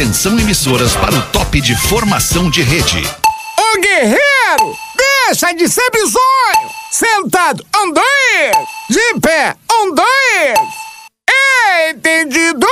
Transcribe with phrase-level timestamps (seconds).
[0.00, 3.06] Atenção emissoras para o top de formação de rede.
[3.58, 6.70] Ô guerreiro, deixa de ser bizonho.
[6.90, 8.06] Sentado, um, dois.
[8.88, 10.58] De pé, um, dois.
[11.90, 12.66] Entendido?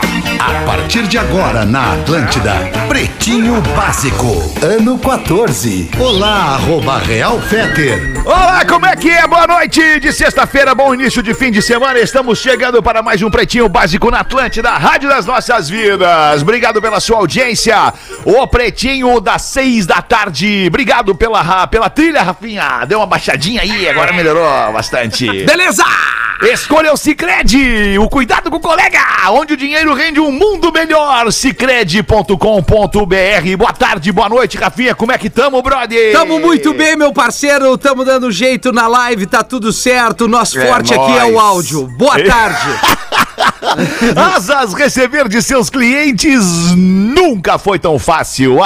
[0.46, 2.52] A partir de agora na Atlântida,
[2.86, 5.88] Pretinho Básico, ano 14.
[5.98, 8.12] Olá, arroba Real Feter.
[8.26, 9.26] Olá, como é que é?
[9.26, 11.98] Boa noite de sexta-feira, bom início de fim de semana.
[11.98, 16.42] Estamos chegando para mais um Pretinho Básico na Atlântida, Rádio das Nossas Vidas.
[16.42, 17.94] Obrigado pela sua audiência.
[18.22, 20.66] O Pretinho das seis da tarde.
[20.68, 22.84] Obrigado pela, pela trilha, Rafinha.
[22.86, 25.26] Deu uma baixadinha aí, agora melhorou bastante.
[25.46, 25.84] Beleza!
[26.42, 31.32] Escolha o Cicred, o cuidado com o colega, onde o dinheiro rende um mundo melhor.
[31.32, 33.56] Cicred.com.br.
[33.56, 34.94] Boa tarde, boa noite, Rafinha.
[34.94, 36.12] Como é que tamo, brother?
[36.12, 37.78] Tamo muito bem, meu parceiro.
[37.78, 40.28] Tamo dando jeito na live, tá tudo certo.
[40.28, 41.36] Nosso É forte aqui é o nóis.
[41.38, 41.86] áudio.
[41.96, 42.68] Boa tarde.
[44.36, 46.42] Asas, receber de seus clientes
[46.76, 48.62] nunca foi tão fácil.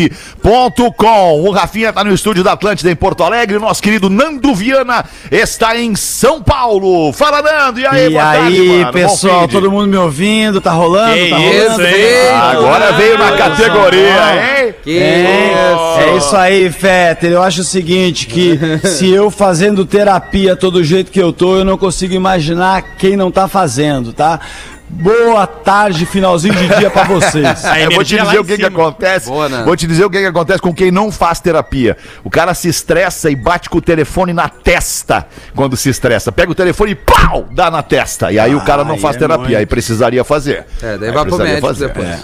[0.00, 1.40] ASAAS.com.
[1.42, 3.58] O Rafinha tá no estúdio da Atlântida em Porto Alegre.
[3.58, 7.12] Nosso querido Nando Viana está em São Paulo.
[7.12, 7.80] Fala, Nando.
[7.80, 8.84] E aí, E boa tarde, aí, mano.
[8.86, 10.60] Bom pessoal, todo mundo me ouvindo?
[10.60, 11.14] Tá rolando?
[11.14, 11.86] Que tá isso, rolando?
[11.86, 12.30] hein?
[12.40, 14.74] Agora veio na categoria, hein?
[14.82, 17.32] Que É, é isso aí, Fetter.
[17.32, 21.64] Eu acho o seguinte, que se eu fazendo terapia todo jeito que eu tô, eu
[21.64, 24.40] não consigo imaginar quem não tá fazendo, tá?
[24.88, 27.62] Boa tarde, finalzinho de dia pra vocês.
[27.80, 29.28] Eu vou te dizer o que, que acontece.
[29.28, 29.64] Boa, Nando.
[29.64, 31.96] vou te dizer o que, que acontece com quem não faz terapia.
[32.24, 36.32] O cara se estressa e bate com o telefone na testa quando se estressa.
[36.32, 37.46] Pega o telefone e pau!
[37.52, 38.32] Dá na testa.
[38.32, 39.44] E aí o cara não Ai, faz é terapia.
[39.44, 39.58] muito.
[39.58, 40.66] Aí precisaria fazer.
[40.82, 42.08] É, daí Aí vai pro médico depois.
[42.08, 42.18] É,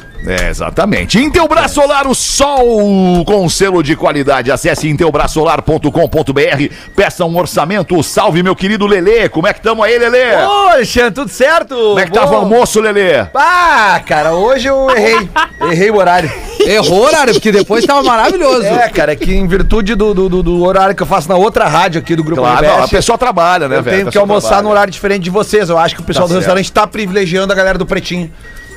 [0.49, 1.19] exatamente.
[1.19, 4.51] Intelbras Solar, o sol com selo de qualidade.
[4.51, 6.75] Acesse intelbrasolar.com.br.
[6.95, 8.03] Peça um orçamento.
[8.03, 9.29] Salve, meu querido Lelê.
[9.29, 10.35] Como é que estamos aí, Lelê?
[10.35, 11.75] Alexandre, tudo certo?
[11.77, 13.27] Como é que tava o almoço, Lelê?
[13.35, 15.29] Ah, cara, hoje eu errei.
[15.71, 16.31] errei o horário.
[16.61, 18.65] Errou, horário, porque depois tava maravilhoso.
[18.67, 21.37] É, cara, é que em virtude do, do, do- do horário que eu faço na
[21.37, 23.97] outra rádio aqui do Grupo Claro, não, a pessoa trabalha, né, eu velho?
[23.99, 24.65] tenho A que pessoa almoçar trabalha.
[24.65, 25.69] no horário diferente de vocês.
[25.69, 26.41] Eu acho que o pessoal Tá do certo.
[26.57, 28.33] restaurante tá privilegiando a galera do Pretinho.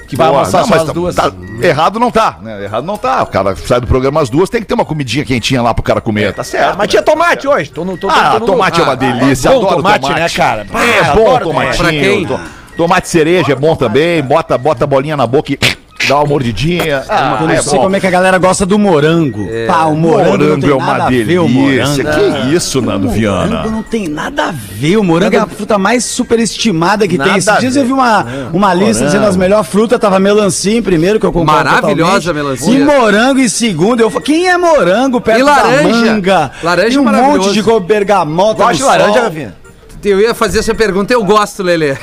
[0.09, 0.39] Que vai Boa.
[0.39, 1.15] almoçar Não, só mas as tá- duas.
[1.15, 1.31] tá-
[1.61, 2.63] errado não tá, né?
[2.63, 3.21] Errado não tá.
[3.21, 5.83] O cara sai do programa às duas, tem que ter uma comidinha quentinha lá pro
[5.83, 6.33] cara comer.
[6.33, 6.71] Tá certo.
[6.73, 7.69] Ah, mas tinha tomate hoje.
[7.69, 9.49] Tô no, tô, Ah, tô no- tomate é uma Ah, delícia.
[9.49, 10.61] é bom adoro tomate, né, cara?
[10.73, 11.77] É Ah, bom adoro tomatinho.
[11.77, 12.25] Pra quem?
[12.25, 12.39] To-
[12.75, 14.21] Tomate cereja é bom também.
[14.23, 15.59] Bota, bota a bolinha na boca e
[16.07, 17.03] dá uma mordidinha.
[17.07, 17.83] Ah, Eu não é sei bom.
[17.83, 19.47] como é que a galera gosta do morango.
[19.67, 22.03] Pá, o morango, não Morango tem é uma nada a ver, o delícia.
[22.03, 22.39] morango.
[22.49, 23.45] Que isso, Nando O Viana?
[23.57, 24.97] morango não tem nada a ver.
[24.97, 27.39] O morango é a fruta mais superestimada que Nada tem.
[27.39, 27.81] Esses dias ver.
[27.81, 29.99] eu vi uma, uma lista dizendo as melhores frutas.
[29.99, 32.61] Tava melancia em primeiro, que eu concordo Maravilhosa a totalmente.
[32.63, 32.73] melancia.
[32.79, 33.99] E morango em segundo.
[34.01, 35.83] Eu falei, quem é morango perto E laranja?
[35.83, 36.51] da manga?
[36.63, 39.21] Laranja e um monte de bergamota Gosta no de laranja.
[39.23, 39.55] Rafinha?
[40.03, 41.95] Eu ia fazer essa pergunta, eu gosto, Lelê.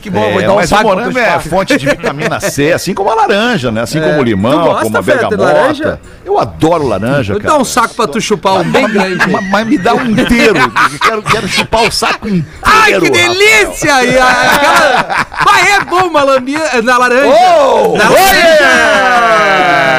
[0.00, 1.86] Que bom, É, vou dar um mas o saco pro morango teu é fonte de
[1.86, 3.82] vitamina C, assim como a laranja, né?
[3.82, 5.36] Assim como o Tu limão, gosta, como a bergamota.
[5.42, 6.00] laranja?
[6.24, 7.54] Eu adoro laranja, cara.
[7.54, 9.28] dar um saco pra tu chupar um bem grande.
[9.30, 10.54] Mas, mas me dá um inteiro.
[11.00, 12.46] Quero, quero chupar o saco inteiro.
[12.62, 14.04] Ai, que delícia!
[14.04, 15.26] E a- aquela...
[15.44, 17.26] Mas é bom uma lambia na laranja.
[17.34, 17.96] Oh!
[17.96, 18.08] Na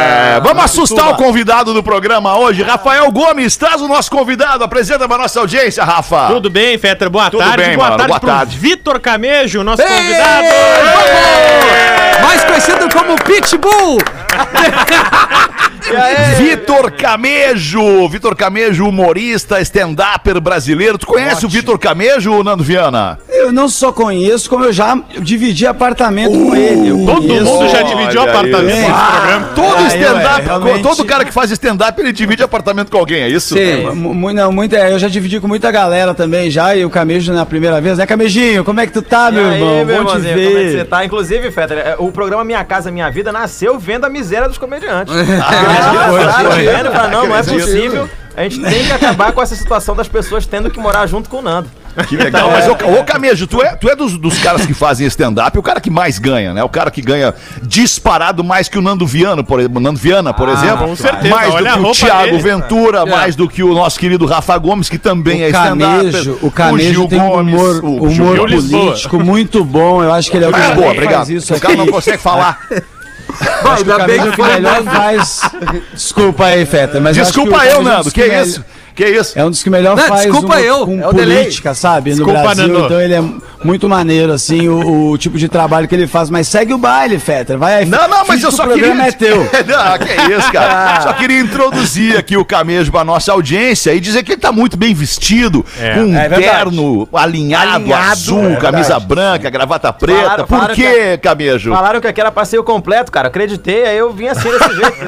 [0.04, 2.62] É, Vamos assustar o convidado do programa hoje.
[2.64, 4.64] Rafael Gomes, traz o nosso convidado.
[4.64, 6.28] Apresenta pra nossa audiência, Rafa.
[6.28, 7.10] Tudo bem, Fetter?
[7.10, 7.58] Boa Tudo tarde.
[7.64, 8.58] bem, boa mano, tarde boa pro tarde.
[8.58, 10.44] Vitor Camejo, nosso Ei, convidado.
[10.94, 12.22] vamos!
[12.22, 13.98] Mais conhecido como Pitbull.
[16.38, 18.08] Vitor Camejo.
[18.10, 20.98] Vitor Camejo, humorista, stand-upper brasileiro.
[20.98, 23.20] Tu conhece o Vitor Camejo, Nando Viana?
[23.30, 26.90] Eu não só conheço, como eu já dividi apartamento com ele.
[26.90, 27.46] Eu Todo conheço.
[27.46, 29.46] mundo já dividiu Olha apartamento programa.
[29.56, 33.22] Todo Ah, stand-up, é, realmente- todo cara que faz stand-up, ele divide apartamento com alguém,
[33.24, 33.56] é isso?
[33.56, 33.84] Sim.
[34.34, 37.80] Não, muita, eu já dividi com muita galera também já, e o Camejo na primeira
[37.82, 38.64] vez, né, Camejinho?
[38.64, 39.86] Como é que tu tá, meu aí, irmão?
[39.86, 40.86] meu Bom te irmãozinho, como é que você ver.
[40.86, 41.06] tá?
[41.06, 45.14] Inclusive, Fetter, é, o programa Minha Casa Minha Vida nasceu vendo a miséria dos comediantes.
[45.46, 46.64] Ah, foi, Sabe, foi.
[46.66, 48.10] vendo, pra não, não é possível.
[48.36, 51.38] A gente tem que acabar com essa situação das pessoas tendo que morar junto com
[51.38, 51.70] o Nando.
[52.08, 52.50] Que legal.
[52.50, 55.62] Mas, ô, ô Camejo, tu é, tu é dos, dos caras que fazem stand-up, o
[55.62, 56.64] cara que mais ganha, né?
[56.64, 60.88] O cara que ganha disparado mais que o Nando Viana, por, Nando Viana, por exemplo.
[60.88, 61.30] com certeza.
[61.36, 62.42] Mais do Olha a que o Thiago dele.
[62.42, 66.12] Ventura, mais do que o nosso querido Rafa Gomes, que também é O stand-up.
[66.12, 68.66] Camejo, o Camejo tem um humor, o humor Gomes.
[68.72, 70.04] político muito bom.
[70.04, 71.18] Eu acho que ele é o que obrigado.
[71.18, 72.60] faz isso O cara não consegue falar.
[73.42, 74.92] Eu que o Ainda bem é que que foi melhor Nando.
[74.98, 75.42] faz.
[75.94, 78.04] Desculpa aí, Feta, mas eu que Desculpa eu, é um Nando.
[78.04, 78.66] dos Que melhor- isso?
[78.96, 79.40] Que isso?
[79.40, 80.86] É um dos que melhor Não, faz desculpa eu.
[80.86, 81.38] com É o delay.
[81.38, 82.12] política, sabe?
[82.12, 82.68] Desculpa, no Brasil.
[82.68, 82.86] Nando.
[82.86, 83.24] Então ele é
[83.64, 86.30] muito maneiro, assim, o, o tipo de trabalho que ele faz.
[86.30, 87.58] Mas segue o baile, Fetter.
[87.58, 87.86] Vai aí.
[87.86, 89.10] Não, não, mas eu que só o programa queria.
[89.10, 89.38] é teu.
[89.68, 91.02] não, que isso, cara.
[91.02, 94.78] Só queria introduzir aqui o Camejo pra nossa audiência e dizer que ele tá muito
[94.78, 95.64] bem vestido,
[95.96, 100.22] com um é terno alinhado, Alinhado, azul, é camisa branca, gravata preta.
[100.22, 101.72] Falaram- Por falaram quê, Camejo?
[101.74, 103.28] Falaram que aqui era passeio completo, cara.
[103.28, 104.94] Acreditei, aí eu vim assim desse jeito.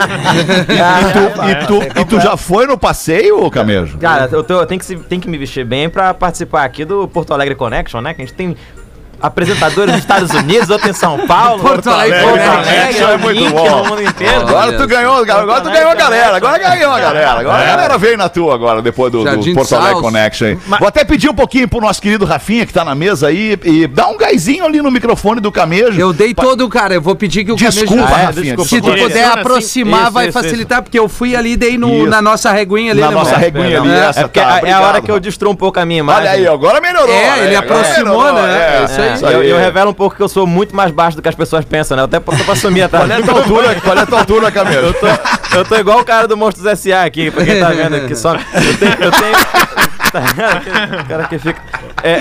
[0.66, 3.98] E tu, e tu- e tu já foi no passeio, Camejo?
[3.98, 7.08] Cara, eu, tô, eu tenho, que, tenho que me vestir bem pra participar aqui do
[7.08, 8.14] Porto Alegre Connection, né?
[8.14, 8.75] Que a gente tem something
[9.22, 11.62] apresentadores nos Estados Unidos, outro em São Paulo.
[11.62, 13.70] Porto Alegre Porto Connection Alegre, é muito bom.
[13.70, 14.42] no mundo inteiro.
[14.42, 17.40] Agora tu ganhou, agora tu ganhou a galera, agora ganhou a galera.
[17.40, 20.02] Agora a galera veio na tua agora, depois do, do Porto Alegre.
[20.02, 20.56] Connection aí.
[20.80, 23.88] Vou até pedir um pouquinho pro nosso querido Rafinha, que tá na mesa aí, e
[23.88, 26.00] dá um gásinho ali no microfone do Camejo.
[26.00, 26.94] Eu dei todo, cara.
[26.96, 30.12] Eu vou pedir que o Desculpa, Camejo- Rafinha, Se tu puder aproximar, assim.
[30.12, 32.08] vai Isso, isso, facilitar, porque eu fui ali e dei no, Isso.
[32.08, 34.06] na nossa reguinha ali, Na né, nossa reguinha ali, É.
[34.10, 36.22] essa É tá, é a hora que eu destruo um pouco a minha imagem.
[36.22, 37.14] Olha aí, agora melhorou.
[37.14, 38.80] É, ele aproximou, né?
[38.82, 39.05] É isso aí.
[39.14, 39.64] Isso Eu, eu aí.
[39.64, 42.02] revelo um pouco que eu sou muito mais baixo do que as pessoas pensam, né?
[42.02, 43.06] Eu até tô pra assumir atrás.
[43.08, 44.80] Qual é a tua altura, qual é a tua altura, Camejo?
[44.80, 45.08] Eu tô,
[45.58, 47.04] eu tô igual o cara do Monstros S.A.
[47.04, 48.34] aqui, pra quem tá vendo aqui só.
[48.36, 48.94] Eu tenho.
[49.00, 49.65] Eu tenho
[50.22, 51.02] tá vendo?
[51.02, 51.62] O cara que fica.
[52.04, 52.20] É,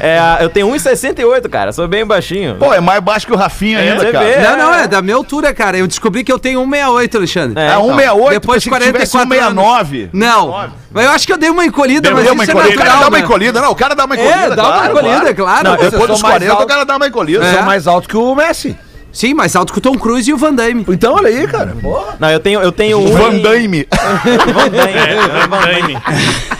[0.00, 1.72] é, eu tenho 1,68, cara.
[1.72, 2.56] Sou bem baixinho.
[2.56, 4.24] Pô, é mais baixo que o Rafinha ainda, você cara.
[4.24, 4.36] vê.
[4.38, 5.76] Não, não, é da minha altura, cara.
[5.76, 7.60] Eu descobri que eu tenho 1,68, Alexandre.
[7.60, 7.86] É, É, então.
[7.86, 10.10] 168, Depois de pensei que tivesse 44 169.
[10.12, 10.70] Não.
[10.90, 12.74] Mas eu acho que eu dei uma encolhida, Deu mas uma isso é encolhida.
[12.74, 13.24] O cara natural, dá uma né?
[13.24, 13.70] encolhida, não.
[13.70, 14.34] O cara dá uma encolhida.
[14.36, 15.64] É, dá uma claro, encolhida, claro.
[15.64, 16.68] Não, Mas eu depois dos mais 40, o alto.
[16.68, 17.44] cara dá uma encolhida.
[17.44, 17.52] É.
[17.54, 18.76] Sou mais alto que o Messi.
[19.16, 20.84] Sim, mais alto que o Tom Cruise e o Van Damme.
[20.90, 21.74] Então, olha aí, cara.
[21.80, 22.16] Porra.
[22.20, 23.10] Não, eu tenho, eu tenho um.
[23.16, 23.88] Van Damme.
[24.52, 25.48] Van Damme.
[25.48, 25.96] Van Damme.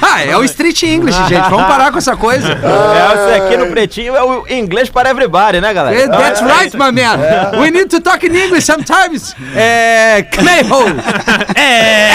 [0.01, 1.51] Ah, é o Street English, gente.
[1.51, 2.47] Vamos parar com essa coisa.
[2.97, 5.95] É, esse aqui no pretinho é o inglês para everybody, né, galera?
[5.97, 7.19] Eh, That's right, my man.
[7.61, 9.35] We need to talk in English sometimes.
[9.55, 10.23] É.
[10.31, 10.95] Kneihole.
[11.57, 12.11] É,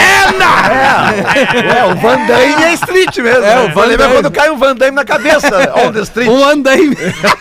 [1.85, 3.43] o Van Damme é street mesmo.
[3.43, 3.71] É, o né?
[3.73, 4.13] Van Damme.
[4.13, 5.73] quando cai um Van Damme na cabeça?
[5.75, 6.29] On the street.
[6.29, 6.95] Andaime.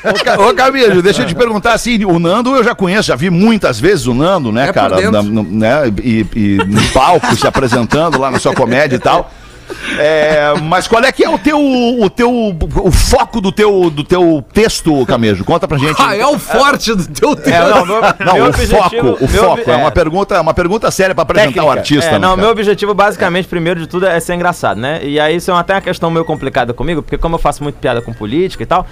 [0.05, 3.15] Ô, Ca- Ô, Camilo, deixa eu te perguntar assim, o Nando eu já conheço, já
[3.17, 5.11] vi muitas vezes o Nando, né, É cara?
[5.11, 9.31] na- no- né, e, e no palco, se apresentando lá na sua comédia e tal.
[9.99, 12.29] É, mas qual é que é o teu, o teu,
[12.83, 15.45] o foco do teu, do teu texto, Camejo?
[15.45, 15.95] Conta pra gente.
[16.01, 17.69] Ah, é o forte do teu É, tempo.
[17.69, 20.53] não, meu, Não, meu o objetivo- foco, o foco ob- é uma pergunta, é uma
[20.55, 21.79] pergunta séria pra apresentar o Técnica.
[21.79, 22.41] artista, É, né, não, cara?
[22.43, 25.01] meu objetivo basicamente, primeiro de tudo, é ser engraçado, né?
[25.05, 27.77] E aí isso é até uma questão meio complicada comigo, porque como eu faço muito
[27.77, 28.85] piada com política e tal,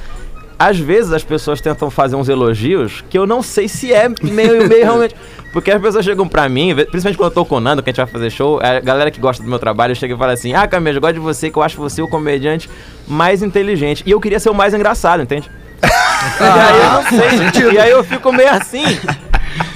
[0.58, 4.68] às vezes as pessoas tentam fazer uns elogios que eu não sei se é meio,
[4.68, 5.14] meio realmente.
[5.52, 7.92] Porque as pessoas chegam pra mim, principalmente quando eu tô com o Nando, que a
[7.92, 10.52] gente vai fazer show, a galera que gosta do meu trabalho chega e fala assim:
[10.52, 12.68] Ah, Camilo, eu gosto de você, que eu acho você o comediante
[13.06, 14.02] mais inteligente.
[14.04, 15.50] E eu queria ser o mais engraçado, entende?
[15.80, 17.72] e aí eu não sei.
[17.72, 18.84] E aí eu fico meio assim.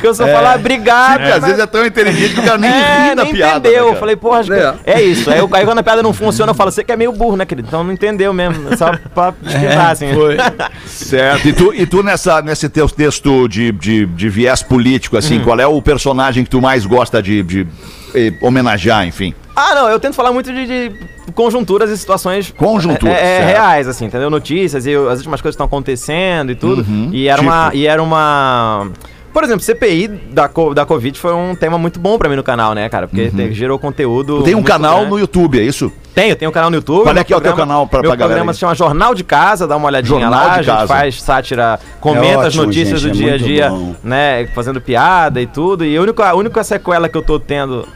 [0.00, 1.18] Que eu só falar obrigado.
[1.18, 3.32] Porque às mas- vezes é tão inteligente que o cara nem é, ri da nem
[3.32, 3.68] piada.
[3.68, 3.84] entendeu.
[3.86, 4.74] né, eu falei, porra, acho que É.
[4.84, 5.30] é isso.
[5.30, 7.36] Aí, eu, aí quando a piada não funciona, eu falo, você que é meio burro,
[7.36, 7.68] né, querido?
[7.68, 8.76] Então não entendeu mesmo.
[8.76, 10.06] Só pra pesquisar, assim.
[10.86, 11.48] Certo.
[11.48, 15.44] E tu, e tu nessa, nesse teu texto de, de, de viés político, assim, Hum.
[15.44, 17.66] qual é o personagem que tu mais gosta de, de
[18.14, 19.34] eh, homenagear, enfim?
[19.54, 20.92] Ah, não, eu tento falar muito de, de
[21.34, 24.30] conjunturas e situações Conjunturas, é, é, reais, assim, entendeu?
[24.30, 26.82] Notícias e as últimas coisas que estão acontecendo e tudo.
[26.82, 27.50] Uhum, e, era tipo?
[27.50, 28.88] uma, e era uma.
[29.32, 32.42] Por exemplo, CPI da, co- da Covid foi um tema muito bom pra mim no
[32.42, 33.08] canal, né, cara?
[33.08, 34.36] Porque te- gerou conteúdo.
[34.36, 34.42] Uhum.
[34.42, 35.10] Tem um canal grande.
[35.10, 35.90] no YouTube, é isso?
[36.14, 37.04] Tenho, tenho um canal no YouTube.
[37.04, 38.54] Qual é que é o teu canal pra- meu pra galera programa aí?
[38.54, 40.44] se chama Jornal de Casa, dá uma olhadinha Jornal lá.
[40.44, 40.86] de a gente Casa.
[40.86, 43.94] faz sátira, comenta É as notícias gente, do é dia a dia, bom.
[44.04, 44.46] né?
[44.54, 45.82] Fazendo piada e tudo.
[45.84, 47.88] E a única, a única sequela que eu tô tendo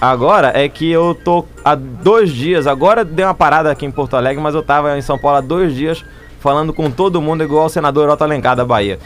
[0.00, 2.66] agora é que eu tô há dois dias.
[2.66, 5.40] Agora deu uma parada aqui em Porto Alegre, mas eu tava em São Paulo há
[5.42, 6.02] dois dias.
[6.40, 8.98] Falando com todo mundo igual o senador Otto Alencar da Bahia.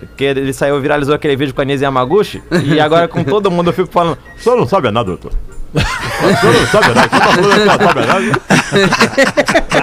[0.00, 2.42] Porque ele saiu, viralizou aquele vídeo com a Nise Yamaguchi.
[2.64, 4.18] e agora com todo mundo eu fico falando.
[4.36, 5.32] O senhor não sabe nada, doutor.
[5.74, 7.06] O senhor não sabe nada.
[7.06, 8.40] O senhor tá falando não sabe nada.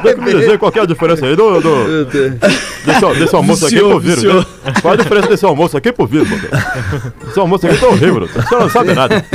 [0.04, 1.60] Tem que me dizer qual que é a diferença aí do.
[1.62, 4.24] do desse, desse almoço aqui pro vírus.
[4.24, 4.46] né?
[4.82, 6.50] Qual a diferença desse almoço aqui pro vírus, doutor?
[7.28, 8.44] Esse almoço aqui tá horrível, doutor.
[8.44, 9.26] O senhor não sabe nada.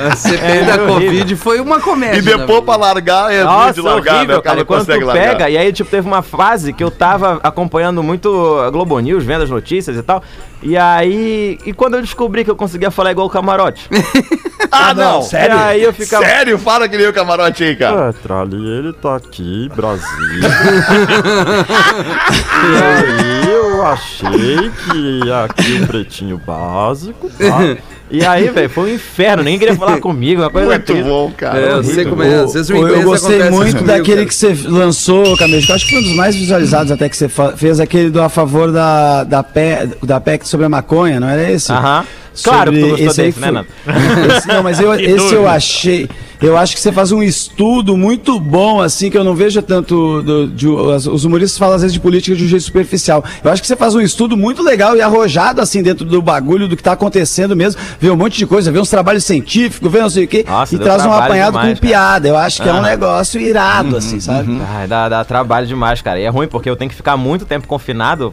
[0.10, 0.94] A CPI É, da horrível.
[0.94, 2.18] Covid foi uma comédia.
[2.18, 4.18] E depois pra largar é Nossa, de largar, né?
[4.20, 4.64] horrível, O cara cara.
[4.66, 5.28] quando consegue tu largar.
[5.30, 9.22] pega, e aí, tipo, teve uma fase que eu tava acompanhando muito a Globo News,
[9.24, 10.22] vendo as notícias e tal.
[10.62, 11.58] E aí.
[11.64, 13.88] E quando eu descobri que eu conseguia falar igual o camarote.
[14.72, 15.20] Ah, não!
[15.20, 15.56] Sério?
[15.56, 16.24] E aí eu ficava.
[16.24, 16.56] Sério?
[16.56, 18.10] Fala que nem o camarote aí, cara.
[18.10, 20.06] É, Trali, ele tá aqui, Brasil.
[22.70, 27.76] e aí eu achei que aqui o pretinho básico, tá?
[28.12, 29.44] E aí, velho, foi um inferno.
[29.44, 31.04] Nem queria falar comigo, uma coisa Muito triste.
[31.04, 31.60] bom, cara.
[31.60, 32.34] É, eu sei como é.
[32.40, 34.26] Às vezes o Eu, inglês eu gostei muito comigo, daquele cara.
[34.26, 37.16] que você lançou, Camilo, que eu acho que foi um dos mais visualizados até que
[37.16, 41.28] você fez, aquele do a favor da, da, PEC, da PEC sobre a maconha, não
[41.28, 41.72] era esse?
[41.72, 42.04] Aham.
[42.44, 43.64] Claro que tu gostou esse desse, né,
[44.36, 46.08] Esse- não, mas eu, esse eu achei.
[46.40, 50.22] Eu acho que você faz um estudo muito bom, assim, que eu não vejo tanto.
[50.22, 53.22] do- de- os os humoristas falam às vezes de política de um jeito superficial.
[53.44, 56.66] Eu acho que você faz um estudo muito legal e arrojado, assim, dentro do bagulho,
[56.68, 57.78] do que tá acontecendo mesmo.
[58.00, 60.74] Vê um monte de coisa, vê uns trabalhos científicos, vê não sei o quê, Nossa,
[60.74, 61.86] e traz um apanhado demais, com cara.
[61.88, 62.28] piada.
[62.28, 64.56] Eu acho que é um negócio irado, assim, sabe?
[64.76, 66.18] Ai, dá, dá trabalho demais, cara.
[66.18, 68.32] E é ruim porque eu tenho que ficar muito tempo confinado.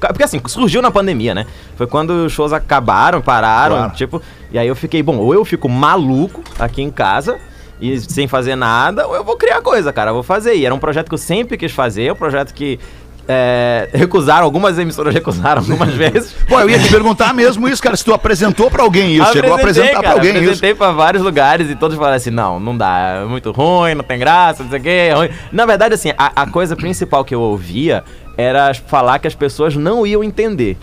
[0.00, 1.46] Porque assim, surgiu na pandemia, né?
[1.76, 3.94] Foi quando os shows acabaram, pararam, Claro.
[3.94, 4.22] tipo.
[4.50, 7.38] E aí eu fiquei, bom, ou eu fico maluco aqui em casa
[7.80, 10.10] e sem fazer nada, ou eu vou criar coisa, cara.
[10.10, 10.54] Eu vou fazer.
[10.54, 12.78] E era um projeto que eu sempre quis fazer, um projeto que.
[13.30, 16.32] É, recusaram, algumas emissoras recusaram algumas vezes.
[16.48, 17.94] Pô, eu ia te perguntar mesmo isso, cara.
[17.94, 20.44] Se tu apresentou pra alguém isso, chegou a apresentar cara, pra alguém isso.
[20.44, 24.02] Apresentei pra vários lugares e todos falaram assim: não, não dá, é muito ruim, não
[24.02, 25.28] tem graça, não sei o que, é ruim.
[25.52, 28.02] Na verdade, assim, a, a coisa principal que eu ouvia
[28.36, 30.78] era falar que as pessoas não iam entender.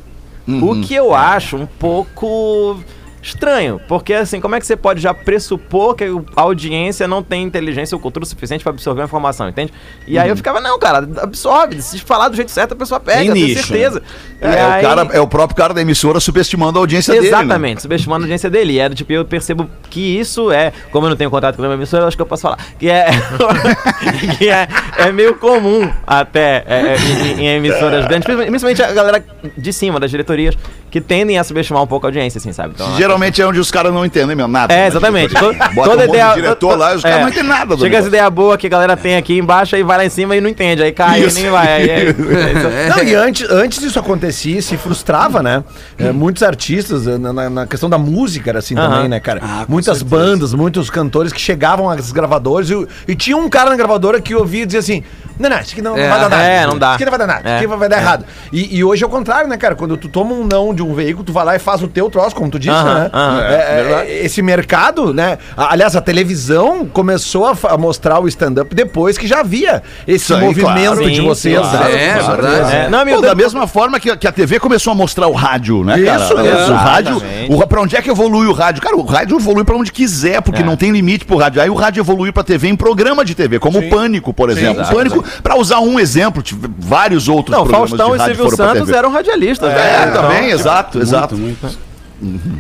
[0.48, 2.80] O que eu acho um pouco
[3.26, 6.04] estranho, porque assim, como é que você pode já pressupor que
[6.36, 9.74] a audiência não tem inteligência ou cultura suficiente pra absorver a informação, entende?
[10.08, 13.34] E aí eu ficava, não, cara, absorve, se falar do jeito certo a pessoa pega,
[13.34, 14.02] Tem nicho, certeza.
[14.40, 17.30] É, é aí- o cara, é o próprio cara da emissora subestimando a audiência dele.
[17.32, 17.38] né?
[17.40, 18.74] Exatamente, subestimando a audiência dele.
[18.74, 21.66] E era tipo, eu percebo que isso é, como eu não tenho contato com a
[21.66, 22.60] minha emissora, eu acho que eu posso falar.
[22.78, 23.08] Que é,
[24.38, 24.68] que é,
[24.98, 29.26] é meio comum até é, é, em, em emissoras grandes, principalmente- principalmente a galera
[29.58, 30.56] de cima, das diretorias,
[30.92, 32.74] que tendem a subestimar um pouco a audiência, assim, sabe?
[32.76, 34.74] Então, Geralmente é onde os caras não entendem mesmo nada.
[34.74, 34.88] é, né?
[34.88, 35.34] exatamente.
[35.34, 37.10] Bota To- um monte de diretor to- lá e os é.
[37.10, 39.84] caras não entendem nada Chega as ideias boas que a galera tem aqui embaixo, aí
[39.84, 40.82] vai lá em cima e não entende.
[40.84, 41.38] Aí cai, Isso.
[41.40, 41.68] e nem vai.
[41.68, 45.64] Aí, aí, aí- Não, e antes, antes disso acontecia, se frustrava, né?
[45.98, 48.90] É, muitos artistas, eh, na, na- na questão da música era assim Aham.
[48.90, 49.40] também, né, cara?
[49.44, 50.16] Ah, Muitas certeza.
[50.24, 54.34] bandas, muitos cantores que chegavam às gravadoras e, e tinha um cara na gravadora que
[54.36, 55.04] ouvia e dizia assim:
[55.38, 56.44] Não, não, isso aqui não, É, não vai dar nada.
[56.44, 56.86] é, não dá.
[56.88, 58.26] Isso aqui não vai dar nada, isso aqui É, vai, vai dar errado.
[58.52, 59.76] E, e hoje é o contrário, né, cara?
[59.76, 62.10] Quando tu toma um não de um veículo, tu vai lá e faz o teu
[62.10, 63.10] troço, como tu disse, Aham, né?
[63.14, 63.42] aham.
[63.42, 65.38] É, é, esse mercado, né?
[65.58, 69.84] a- Aliás, a televisão começou a, fa- a mostrar o stand-up depois que já havia
[70.08, 71.10] esse Sim, movimento claro.
[71.10, 71.60] de Sim, vocês.
[71.60, 71.78] claro.
[71.90, 72.06] né?
[72.06, 72.56] É, Com verdade.
[72.56, 72.74] certeza.
[72.76, 75.84] É, não, Pô, da mesma forma que, que a TV começou a mostrar o rádio,
[75.84, 76.24] né, cara?
[76.24, 76.74] Isso, o isso.
[76.74, 77.54] rádio, Exatamente.
[77.54, 78.82] o, pra onde é que evolui o rádio?
[78.82, 80.66] Cara, o rádio evolui pra onde quiser, porque É.
[80.66, 81.62] não tem limite pro rádio.
[81.62, 84.84] Aí o rádio evolui pra TV em programa de TV, como o Pânico, por exemplo.
[84.84, 88.36] o Pânico, pra usar um exemplo, tive vários outros Não, programas Faustão de e rádio
[88.36, 89.72] Silvio foram pra Santos eram radialistas.
[89.72, 90.08] É, né?
[90.10, 91.36] Então, também, exato, exato.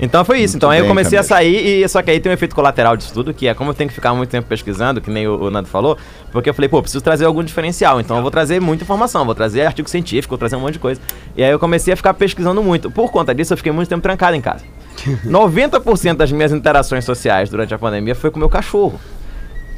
[0.01, 0.57] Então foi isso.
[0.57, 3.13] Então aí eu comecei a sair e só que aí tem um efeito colateral disso
[3.13, 5.51] tudo, que é como eu tenho que ficar muito tempo pesquisando, que nem o, o
[5.51, 5.97] Nando falou,
[6.31, 7.99] porque eu falei, pô, preciso trazer algum diferencial.
[7.99, 10.79] Então eu vou trazer muita informação, vou trazer artigo científico, vou trazer um monte de
[10.79, 10.99] coisa.
[11.37, 12.91] E aí eu comecei a ficar pesquisando muito.
[12.91, 14.65] Por conta disso, eu fiquei muito tempo trancado em casa.
[15.25, 18.99] 90% das minhas interações sociais durante a pandemia foi com o meu cachorro.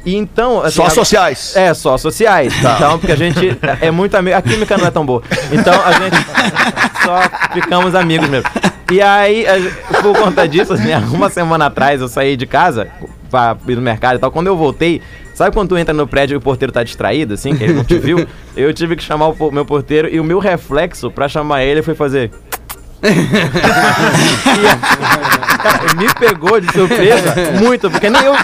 [0.06, 0.60] E então.
[0.62, 1.56] assim, Só a- sociais.
[1.56, 2.54] é, só sociais.
[2.58, 4.36] Então, porque a gente é muito amigo.
[4.36, 5.22] A química não é tão boa.
[5.52, 6.16] Então, a gente
[7.04, 7.20] só
[7.52, 8.48] ficamos amigos mesmo.
[8.90, 12.88] E aí, a por conta disso, assim, uma semana atrás eu saí de casa
[13.30, 14.30] pra ir no mercado e tal.
[14.30, 15.02] Quando eu voltei,
[15.34, 17.84] sabe quando tu entra no prédio e o porteiro tá distraído, assim, que ele não
[17.84, 18.26] te viu?
[18.56, 21.94] Eu tive que chamar o meu porteiro e o meu reflexo pra chamar ele foi
[21.94, 22.30] fazer.
[25.62, 28.34] Cara, me pegou de surpresa muito, porque nem eu,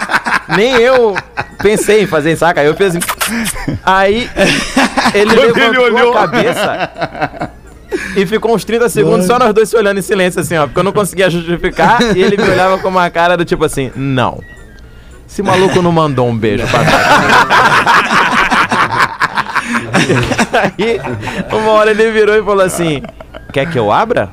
[0.55, 1.15] nem eu
[1.61, 2.63] pensei em fazer, saca?
[2.63, 2.99] Eu fiz assim.
[3.85, 4.29] Aí
[5.13, 6.17] ele Quando levantou ele olhou.
[6.17, 7.49] a cabeça
[8.15, 10.79] e ficou uns 30 segundos só nós dois se olhando em silêncio, assim, ó, porque
[10.79, 14.41] eu não conseguia justificar e ele me olhava com uma cara do tipo assim: não.
[15.27, 17.05] Esse maluco não mandou um beijo pra trás.
[20.77, 21.01] Aí,
[21.51, 23.01] uma hora ele virou e falou assim:
[23.55, 24.31] Quer que eu abra?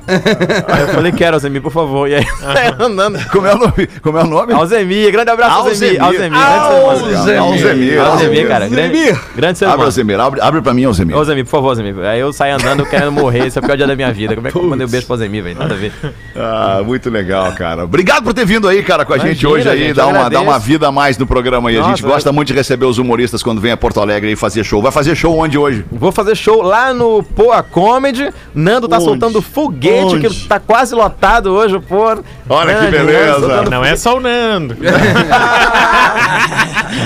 [0.67, 2.09] Aí eu falei, quero, Alzemir, por favor.
[2.09, 2.27] E aí
[2.77, 3.21] andando.
[3.31, 3.87] Como é o nome?
[4.03, 4.53] Como é o nome?
[4.53, 6.03] Alzemir, grande abraço, Alzemir.
[6.03, 6.39] Alzemir.
[6.41, 7.39] Alzemir.
[7.39, 8.01] Alzemir.
[8.01, 8.67] Alzemir, cara.
[8.67, 9.87] Grande, grande ser Abre, humano.
[9.87, 10.19] Alzemir.
[10.19, 11.17] Abre, abre pra mim, Alzemir.
[11.17, 11.97] Alzemir, por favor, Alzemir.
[12.01, 13.47] Aí eu saí andando querendo morrer.
[13.47, 14.35] Esse é o pior dia da minha vida.
[14.35, 15.57] Como é que eu mandei um beijo pro Alzemir, velho?
[15.57, 15.93] Nada a ver.
[16.35, 17.85] Ah, muito legal, cara.
[17.85, 20.59] Obrigado por ter vindo aí, cara, com a gente hoje aí, gente, eu uma, uma
[20.59, 21.79] vida a mais no programa aí.
[21.79, 24.37] a gente gosta eu- muito de receber os humoristas quando vem a Porto Alegre e
[24.37, 24.83] fazer show.
[24.83, 25.85] Vai fazer show onde hoje?
[25.93, 28.33] Vou fazer show lá no Poa Comedy.
[28.53, 29.05] Nando tá Onde?
[29.13, 30.29] Soltando foguete, Onde?
[30.29, 32.23] que tá quase lotado hoje, o Poa.
[32.49, 33.63] Olha que Grande, beleza.
[33.71, 34.77] Não é só o Nando.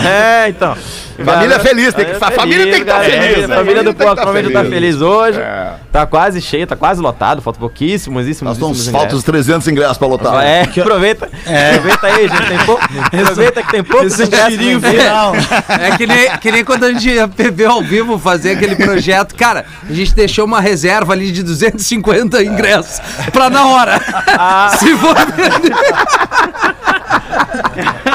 [0.05, 0.77] É, então.
[1.25, 3.23] Família feliz, tem que- É a família tem que tá galera.
[3.23, 4.33] feliz, A família do Tem que Poa tá tá
[4.65, 5.01] feliz.
[5.01, 5.41] hoje.
[5.41, 5.73] É.
[5.93, 7.41] Tá quase cheio, tá quase lotado.
[7.41, 10.43] Falta pouquíssimos, isso, Nós estamos falta os 300 ingressos pra lotar.
[10.45, 11.27] É, aproveita.
[11.27, 12.47] Aproveita aí, gente.
[12.49, 12.85] Tem pouco.
[13.23, 15.33] Aproveita que tem poucos Esse ingressos final.
[15.69, 19.35] É que nem, que nem quando a gente ia ver ao vivo fazer aquele projeto.
[19.35, 23.01] Cara, a gente deixou uma reserva ali de 250 ingressos
[23.33, 24.01] pra na hora.
[24.79, 25.17] Se for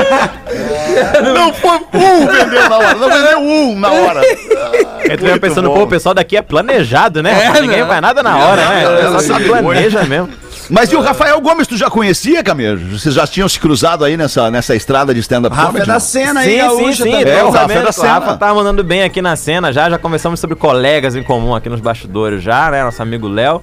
[1.33, 4.21] Não foi um vendeu na hora, não vendeu um na hora.
[4.23, 5.75] Eu tô pensando, bom.
[5.75, 7.31] pô, o pessoal daqui é planejado, né?
[7.45, 7.85] É, Ninguém né?
[7.85, 9.19] faz nada na hora, né?
[9.19, 10.29] Se sabe planeja mesmo.
[10.69, 12.97] Mas e o Rafael Gomes, tu já conhecia, Camejo?
[12.97, 15.87] Vocês já tinham se cruzado aí nessa, nessa estrada de stand-up Rafa é comedy?
[15.87, 15.99] da não?
[15.99, 17.11] cena aí, Sim, sim, sim.
[17.11, 17.33] também.
[17.33, 18.07] É, o Rafa é da cena.
[18.07, 19.89] O Rafa tá mandando bem aqui na cena já.
[19.89, 22.83] Já conversamos sobre colegas em comum aqui nos bastidores já, né?
[22.85, 23.61] Nosso amigo Léo.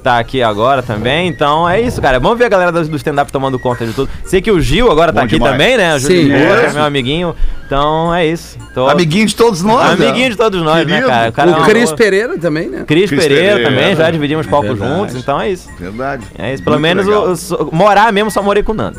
[0.00, 2.18] Que Tá aqui agora também, então é isso, cara.
[2.18, 4.08] Vamos ver a galera do stand-up tomando conta de tudo.
[4.24, 5.52] Sei que o Gil agora tá Bom aqui demais.
[5.52, 5.94] também, né?
[5.94, 6.32] O Gil Sim.
[6.32, 7.36] É meu amiguinho.
[7.66, 8.58] Então é isso.
[8.74, 8.88] Tô...
[8.88, 9.98] Amiguinho de todos nós.
[9.98, 10.06] né?
[10.08, 11.06] Amiguinho de todos nós, Querido.
[11.06, 11.28] né, cara?
[11.28, 12.84] O, cara é O uma Cris boa- Pereira também, né?
[12.86, 14.10] Cris Cris Pereira, Pereira, também, já né?
[14.12, 14.98] dividimos palcos verdade.
[15.00, 15.68] juntos, então é isso.
[15.78, 16.24] Verdade.
[16.38, 16.62] É isso.
[16.64, 18.98] Pelo Muito menos o- o- morar mesmo só morei com o Nando.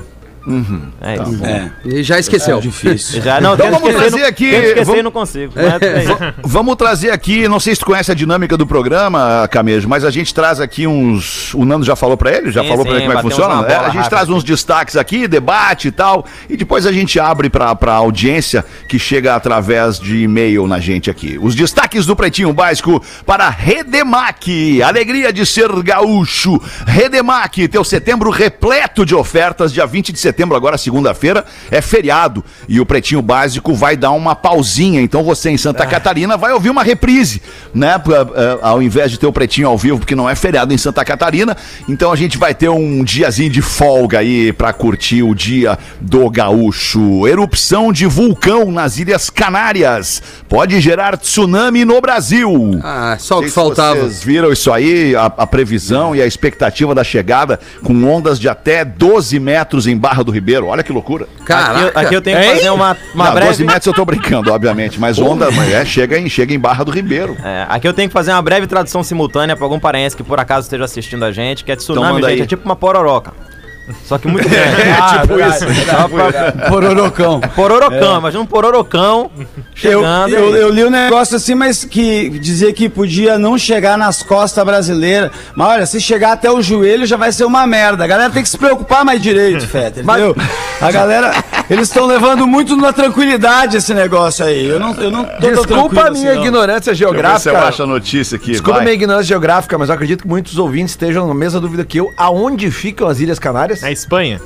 [1.01, 1.45] É isso.
[1.45, 2.60] É, E já esqueceu.
[2.60, 3.21] difícil.
[3.21, 5.53] Já, não, Então vamos esquecer, trazer aqui- esquecer vamos- e não consigo.
[5.57, 6.17] É isso.
[6.43, 10.12] Vamos trazer aqui, não sei se tu conhece a dinâmica do programa, Camejo, mas a
[10.12, 11.53] gente traz aqui uns.
[11.53, 12.51] O Nando já falou pra ele?
[12.51, 13.67] Já Sim, falou pra ele sim, como é que funciona?
[13.67, 17.50] É, a gente traz uns destaques aqui, debate e tal, e depois a gente abre
[17.50, 21.38] pra, pra audiência que chega através de e-mail na gente aqui.
[21.41, 24.81] Os destaques do Pretinho Básico para Redemac.
[24.81, 26.60] Alegria de ser gaúcho.
[26.88, 29.71] Redemac, teu setembro repleto de ofertas.
[29.71, 32.44] Dia 20 de setembro, agora segunda-feira, é feriado.
[32.68, 35.02] E o Pretinho Básico vai dar uma pausinha.
[35.02, 37.42] Então você em Santa Catarina vai ouvir uma reprise,
[37.74, 37.96] né?
[37.96, 41.04] Eh, ao invés de ter o Pretinho ao vivo, porque não é feriado em Santa
[41.04, 41.56] Catarina.
[41.88, 46.30] Então a gente vai ter um diazinho de folga aí pra curtir o dia do
[46.30, 47.28] gaúcho.
[47.28, 50.22] Erupção de vulcão nas Ilhas Canárias.
[50.48, 52.80] Pode gerar tsunami no Brasil.
[52.84, 54.00] Ah, só o que faltava.
[54.02, 58.48] Vocês viram isso aí, a, a previsão e a expectativa da chegada com ondas de
[58.50, 60.68] até 12 metros em Barra do Ribeiro.
[60.68, 61.28] Olha que loucura.
[61.46, 61.88] Caraca.
[61.88, 62.56] Aqui, aqui eu tenho que Hein?
[62.56, 63.50] fazer uma, uma Não, breve.
[63.51, 66.92] 12 metros eu tô brincando, obviamente, mas onda é, chega, em, chega em Barra do
[66.92, 67.36] Ribeiro.
[67.44, 70.40] É, aqui eu tenho que fazer uma breve tradução simultânea pra algum paraense que por
[70.40, 72.42] acaso esteja assistindo a gente, que é tsunami, Então gente, aí.
[72.42, 73.34] é tipo uma pororoca.
[74.05, 74.81] Só que muito grande.
[75.00, 75.65] Ah, tipo verdade, isso.
[75.67, 76.01] verdade.
[76.01, 77.39] Só pra- Pororocão.
[77.55, 80.33] Pororocão, imagina um pororocão Eu, chegando.
[80.33, 80.62] eu, aí.
[80.62, 85.31] eu li um negócio assim, mas que dizia que podia não chegar nas costas brasileiras.
[85.55, 88.03] Mas olha, se chegar até o joelho já vai ser uma merda.
[88.03, 90.36] A galera tem que se preocupar mais direito, Feta, entendeu?
[90.81, 91.31] A galera,
[91.69, 94.67] eles estão levando muito na tranquilidade esse negócio aí.
[94.67, 97.50] Eu não, eu não tô Desculpa a minha assim, ignorância Deixa eu ver se geográfica.
[97.50, 98.51] eu acho a notícia aqui.
[98.51, 98.83] Desculpa a vai.
[98.86, 102.12] minha ignorância geográfica, mas eu acredito que muitos ouvintes estejam na mesma dúvida que eu.
[102.17, 103.81] Aonde ficam as Ilhas Canárias?
[103.82, 104.40] Na Espanha.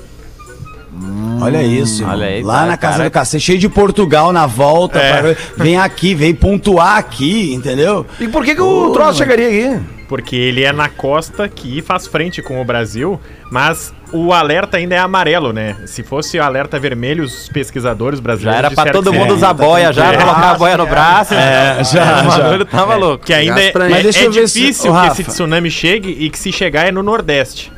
[1.42, 2.06] Olha isso.
[2.06, 3.10] Olha aí, lá cara, na casa cara.
[3.10, 4.98] do cacete, cheio de Portugal na volta.
[5.00, 5.22] É.
[5.34, 8.06] pra- Vem aqui, vem pontuar aqui, entendeu?
[8.20, 9.86] E por que, que o troço chegaria aqui?
[10.08, 13.20] Porque ele é na costa que faz frente com o Brasil,
[13.52, 15.76] mas o alerta ainda é amarelo, né?
[15.88, 19.54] Se fosse o alerta vermelho, os pesquisadores Já brasileiros era pra todo mundo é, usar
[19.54, 20.18] boia já, É.
[20.18, 21.34] colocar a boia no braço.
[21.34, 22.38] É, já, O já.
[22.44, 23.26] bagulho tava louco.
[23.26, 25.70] Que ainda é, Mas é- deixa é eu ver se- difícil Ô, que esse tsunami
[25.72, 27.74] chegue e que se chegar é no Nordeste.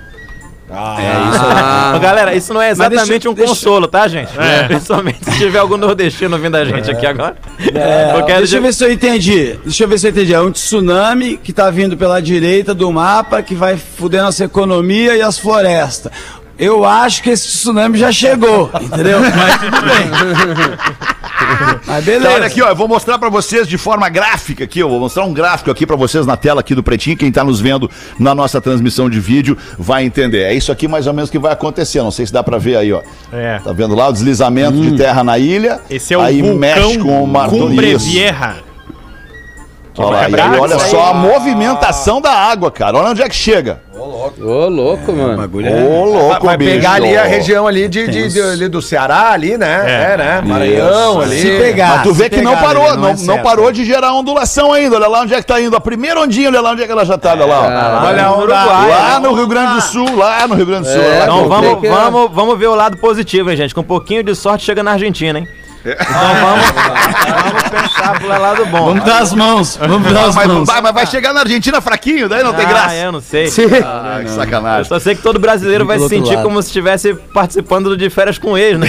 [0.70, 4.30] É isso Ô, Galera, isso não é Mas deixa- exatamente um deixa- consolo, tá, gente?
[4.68, 7.38] Principalmente se tiver algum nordestino ouvindo a gente aqui agora.
[7.74, 9.58] É, Eu quero deixa eu ver se eu entendi.
[9.64, 10.34] Deixa eu ver se eu entendi.
[10.34, 15.16] É um tsunami que tá vindo pela direita do mapa, que vai fuder nossa economia
[15.16, 16.12] e as florestas.
[16.60, 19.20] Eu acho que esse tsunami já chegou, entendeu?
[19.22, 21.08] Mas tudo bem.
[21.86, 22.26] Mas beleza.
[22.26, 25.00] Então, olha aqui, ó, eu vou mostrar pra vocês de forma gráfica aqui, eu vou
[25.00, 27.90] mostrar um gráfico aqui pra vocês na tela aqui do Pretinho, quem tá nos vendo
[28.20, 30.44] na nossa transmissão de vídeo vai entender.
[30.44, 32.78] É isso aqui mais ou menos que vai acontecer, não sei se dá pra ver
[32.78, 33.02] aí, ó.
[33.32, 33.60] É.
[33.60, 35.80] Tá vendo lá o deslizamento de terra na ilha?
[35.90, 37.50] Esse é o aí mexe com o mar.
[40.00, 42.98] Olha, lá, aí, olha só a movimentação da água, cara.
[42.98, 43.82] Olha onde é que chega.
[44.40, 45.38] Ô, louco, mano.
[45.38, 46.72] bagulho Ô, louco, Vai bicho.
[46.72, 50.14] pegar ali a região ali, de, de- de- ali do Ceará, ali, né?
[50.14, 50.42] É, né?
[50.46, 51.40] Maranhão ali.
[51.42, 51.90] Se pegar.
[51.90, 54.96] Mas tu vê que não parou, ele não, é não, parou de gerar ondulação ainda.
[54.96, 55.76] Olha lá onde é que tá indo.
[55.76, 58.02] A primeira ondinha, olha lá onde é que ela já tá, olha lá.
[58.04, 58.08] ó.
[58.08, 58.38] Olha no onda.
[58.44, 58.90] Uruguai.
[58.90, 61.02] Lá no Rio Grande do Sul, lá no Rio Grande do Sul.
[61.02, 63.74] lá Então vamos, vamos, vamos ver o lado positivo, hein, gente?
[63.76, 65.48] Com um pouquinho de sorte chega na Argentina, hein?
[65.86, 66.66] Então vamos,
[67.44, 68.86] vamos pensar pro lado bom.
[68.88, 69.78] Vamos dar as mãos.
[69.78, 70.68] Vamos dar as Mas, mãos.
[70.68, 72.96] vai, mas vai chegar na Argentina fraquinho, daí não tem Ah, graça.
[72.96, 73.48] eu não sei.
[73.86, 74.86] Ah, que Eu sacanagem.
[74.86, 76.44] só sei que todo brasileiro vai se sentir lado.
[76.44, 78.88] como se estivesse participando do de férias com ex, né?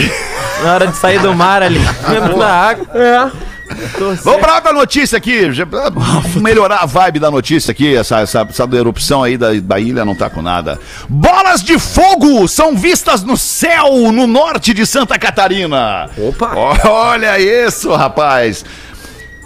[0.64, 2.87] Na hora de sair do mar ali, dentro da água.
[2.94, 3.31] É.
[4.22, 5.42] Vamos pra outra notícia aqui.
[6.40, 7.94] Melhorar a vibe da notícia aqui.
[7.96, 10.78] Essa, essa, essa erupção aí da, da ilha não tá com nada.
[11.09, 16.09] Bolas de fogo são vistas no céu no norte de Santa Catarina.
[16.16, 16.54] Opa.
[16.88, 18.64] Olha isso, rapaz.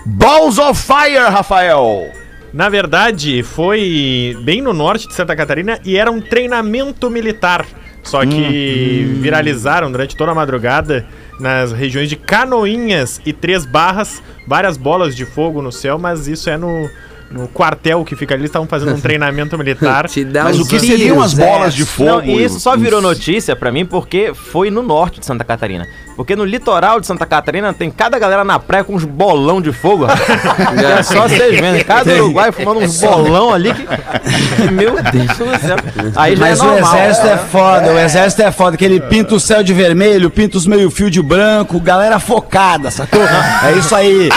[0.04, 2.10] Balls of Fire, Rafael.
[2.52, 7.64] Na verdade, foi bem no norte de Santa Catarina e era um treinamento militar.
[8.02, 11.06] Só que viralizaram durante toda a madrugada
[11.38, 16.50] nas regiões de Canoinhas e Três Barras, várias bolas de fogo no céu, mas isso
[16.50, 16.90] é no,
[17.32, 20.06] no quartel que fica ali, eles estavam fazendo um treinamento militar.
[20.44, 21.44] Mas o que seriam as é.
[21.44, 22.10] bolas de fogo?
[22.10, 25.86] Não, e isso só virou notícia pra mim porque foi no norte de Santa Catarina.
[26.16, 29.72] Porque no litoral de Santa Catarina tem cada galera na praia com uns bolão de
[29.72, 30.06] fogo.
[30.06, 31.84] é só vocês vendo.
[31.84, 33.86] Cada Uruguai fumando uns bolão ali que.
[33.86, 35.76] que, Meu Deus do céu.
[36.16, 36.94] Aí já Mas é o normal.
[36.94, 40.58] exército é foda, o exército é foda, que ele pinta o céu de vermelho, pinta
[40.58, 43.22] os meio-fio de branco, galera focada, sacou?
[43.22, 44.28] É isso aí.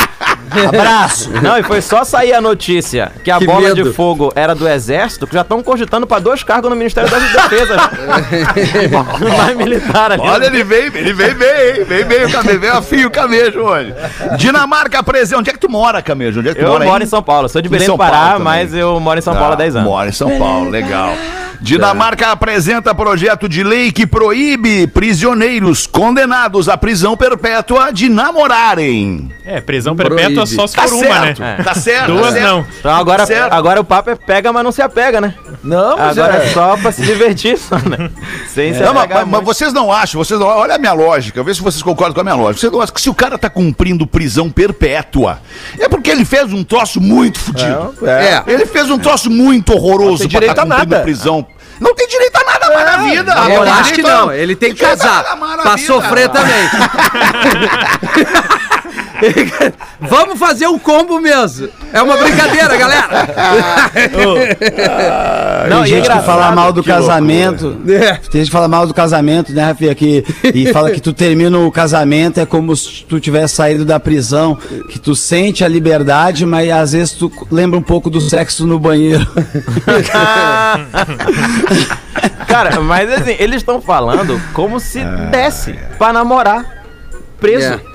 [0.67, 1.29] Abraço.
[1.41, 3.83] Não, e foi só sair a notícia que a Que bola medo.
[3.83, 7.17] de fogo era do exército, que já estão cogitando pra dois cargos no Ministério da
[7.19, 7.75] Defesa.
[9.37, 10.21] Mais militar ali.
[10.21, 11.83] Olha, ele veio, ele veio bem, hein?
[11.85, 13.93] Veio bem o camejo, veio a fio o camejo hoje.
[14.37, 15.39] Dinamarca presente.
[15.39, 16.39] Onde é que tu mora, camejo?
[16.39, 17.03] Onde é que tu Eu mora moro aí?
[17.03, 19.55] em São Paulo, sou de Belém do Pará, mas eu moro em São Paulo há
[19.55, 19.87] 10 anos.
[19.89, 21.11] Mora em São Paulo, legal.
[21.61, 29.31] Dinamarca apresenta projeto de lei que proíbe prisioneiros condenados à prisão perpétua de namorarem.
[29.45, 30.55] É, prisão perpétua Proíbe.
[30.55, 31.35] só se Tá for uma, né?
[31.35, 32.07] certo, tá certo.
[32.07, 32.47] Duas tá certo.
[32.47, 32.65] não.
[32.79, 33.53] Então agora, Certo.
[33.53, 35.33] agora o papo é pega, mas não se apega, né?
[35.63, 38.09] Não, Agora é- é só pra se divertir, só, né?
[38.53, 41.53] Sem se Não, mas, mas- vocês não acham, vocês não, olha a minha lógica, vê
[41.53, 42.59] se vocês concordam com a minha lógica.
[42.61, 45.39] Vocês não acham que se o cara tá cumprindo prisão perpétua,
[45.79, 47.93] é porque ele fez um troço muito fodido.
[48.05, 48.43] É.
[48.47, 50.99] Ele fez um troço muito horroroso tem direito tá a nada.
[51.01, 51.45] prisão.
[51.79, 53.33] Não tem direito a nada mais na vida.
[53.49, 55.37] Eu acho que não, ele tem que casar.
[55.61, 56.69] Pra sofrer também.
[60.01, 61.69] Vamos fazer um combo mesmo.
[61.93, 63.07] É uma brincadeira, galera.
[65.69, 67.77] Não, Tem é gente que engraçado fala mal do que casamento.
[67.87, 68.13] É.
[68.15, 69.95] Tem gente que fala mal do casamento, né, Rafinha?
[69.95, 70.23] Que,
[70.53, 74.57] e fala que tu termina o casamento é como se tu tivesse saído da prisão,
[74.89, 78.79] que tu sente a liberdade, mas às vezes tu lembra um pouco do sexo no
[78.79, 79.25] banheiro.
[82.47, 86.85] Cara, mas assim, eles estão falando como se desse pra namorar
[87.39, 87.73] preso.
[87.73, 87.94] É.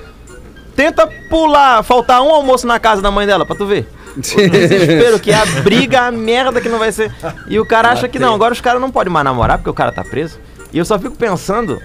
[0.75, 3.87] Tenta pular, faltar um almoço na casa da mãe dela, pra tu ver.
[4.17, 7.11] O desespero que é a briga, a merda que não vai ser.
[7.47, 9.73] E o cara acha que não, agora os caras não podem mais namorar porque o
[9.73, 10.37] cara tá preso.
[10.73, 11.79] E eu só fico pensando,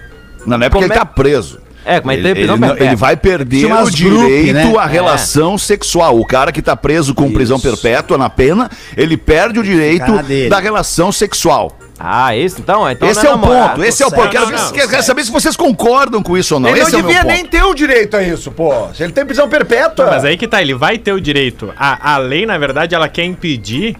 [0.45, 1.59] Não, não é porque ele é- tá preso.
[1.85, 4.77] é, é que Ele, tem prisão ele não- ele vai perder o direito né?
[4.77, 6.19] à relação sexual.
[6.19, 10.11] O cara que tá preso com prisão perpétua na pena, ele perde o direito
[10.49, 11.77] da relação sexual.
[11.99, 12.89] Ah, isso então?
[12.89, 14.29] então esse não é o ponto, esse é o ponto.
[14.29, 16.69] Quero, Não, não, quero- saber se vocês concordam com isso ou não.
[16.69, 17.31] Ele esse não é devia ponto.
[17.33, 18.71] nem ter o direito a isso, pô.
[18.93, 20.05] Se ele tem prisão perpétua.
[20.07, 21.73] Mas aí que tá, ele vai ter o direito.
[21.77, 23.95] A, a lei, na verdade, ela quer impedir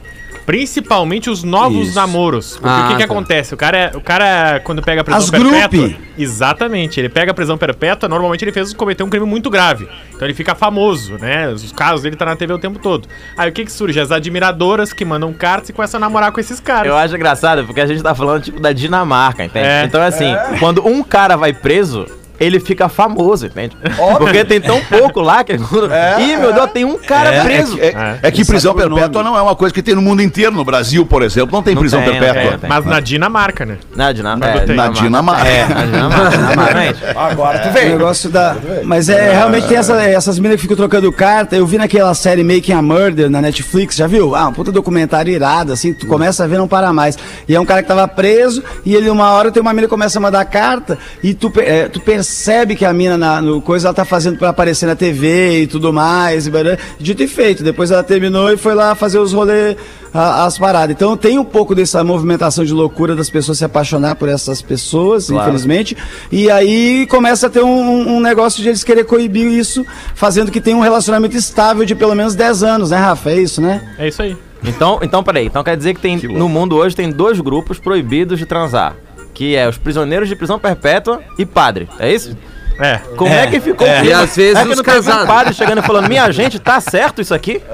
[0.47, 1.95] principalmente os novos Isso.
[1.95, 2.53] namoros.
[2.53, 3.13] Porque Ah, o que, que tá.
[3.13, 3.53] acontece?
[3.53, 5.89] O cara, o cara, quando pega a prisão As perpétua.
[5.89, 5.99] grupe.
[6.17, 6.99] Exatamente.
[7.01, 9.89] Ele pega a prisão perpétua, normalmente ele fez cometer um crime muito grave.
[10.15, 11.49] Então ele fica famoso, né?
[11.49, 13.09] Os casos dele tá na TV o tempo todo.
[13.37, 13.99] Aí o que que surge?
[13.99, 16.87] As admiradoras que mandam cartas e começam a namorar com esses caras.
[16.87, 19.67] Eu acho engraçado porque a gente tá falando tipo da Dinamarca, entende?
[19.67, 19.83] É.
[19.83, 22.05] Então assim, quando um cara vai preso,
[22.39, 23.75] ele fica famoso, entende?
[24.17, 25.53] Porque tem tão pouco lá que.
[25.53, 27.77] Ih, meu Deus, tem um cara É, preso.
[27.79, 30.21] é, é- é que prisão o perpétua não é uma coisa que tem no mundo
[30.21, 30.51] inteiro.
[30.51, 32.49] No Brasil, por exemplo, não tem Não prisão tem, não perpétua.
[32.51, 32.69] tem, tem.
[32.69, 33.77] Mas na Dinamarca, né?
[33.95, 34.59] Na Dinamarca.
[34.71, 34.73] É.
[34.75, 35.47] Na Dinamarca.
[35.47, 36.97] É, na Dinamarca.
[37.19, 37.89] Agora tu O vem.
[37.89, 38.55] negócio da.
[38.83, 41.55] Mas é, realmente tem essa- essas meninas que ficam trocando carta.
[41.55, 44.35] Eu vi naquela série Making a Murder na Netflix, já viu?
[44.35, 47.17] Ah, um puta documentário irado, assim, tu começa a ver, não para mais.
[47.47, 49.91] E é um cara que tava preso, e ele, uma hora, tem uma mina que
[49.91, 52.26] começa a mandar carta, e tu, é, tu percebe
[52.75, 55.91] que a mina na, no coisa ela tá fazendo pra aparecer na TV e tudo
[55.93, 56.47] mais.
[56.47, 56.51] E,
[56.99, 57.63] dito e feito.
[57.63, 59.75] Depois ela terminou e foi lá fazer os rolês,
[60.13, 60.95] a- as paradas.
[60.95, 65.29] Então tem um pouco dessa movimentação de loucura das pessoas se apaixonar por essas pessoas,
[65.41, 65.95] infelizmente.
[66.31, 69.85] E aí começa a ter um, um negócio de eles querer coibir isso,
[70.15, 73.31] fazendo que tenha um relacionamento estável de pelo menos 10 anos, né, Rafa?
[73.31, 73.81] É isso, né?
[73.97, 74.35] É isso aí.
[74.63, 75.45] Então, então, peraí.
[75.45, 78.95] Então quer dizer que tem no mundo hoje tem dois grupos proibidos de transar.
[79.37, 81.87] Que é os prisioneiros de prisão perpétua e padre.
[81.99, 82.35] É isso?
[82.79, 82.99] É.
[83.15, 85.25] Como é, que ficou o E às vezes é que os não um casados.
[85.27, 87.61] padre chegando e falando, minha gente, tá certo isso aqui?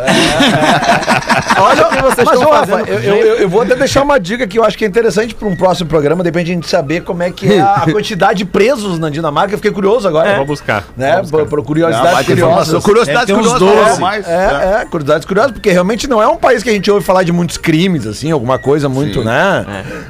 [1.59, 2.87] Olha o que vocês Mas, estão fazendo.
[2.87, 5.47] eu, eu, eu- vou até deixar uma dica que eu acho que é interessante para
[5.47, 8.45] um próximo programa, depende de a gente saber como é que é a quantidade de
[8.45, 9.53] presos na Dinamarca.
[9.53, 10.35] Eu fiquei curioso agora.
[10.37, 10.83] Vou buscar.
[10.97, 11.13] Né?
[11.13, 11.45] Vou buscar.
[11.45, 12.81] Por, Ah, curiosidades informação.
[12.81, 12.83] curiosas.
[12.83, 13.59] Curiosidades curiosas.
[13.59, 14.01] 12.
[14.01, 14.27] mais.
[14.27, 17.23] É, é, curiosidades curiosas, porque realmente não é um país que a gente ouve falar
[17.23, 19.65] de muitos crimes, assim, alguma coisa muito, né?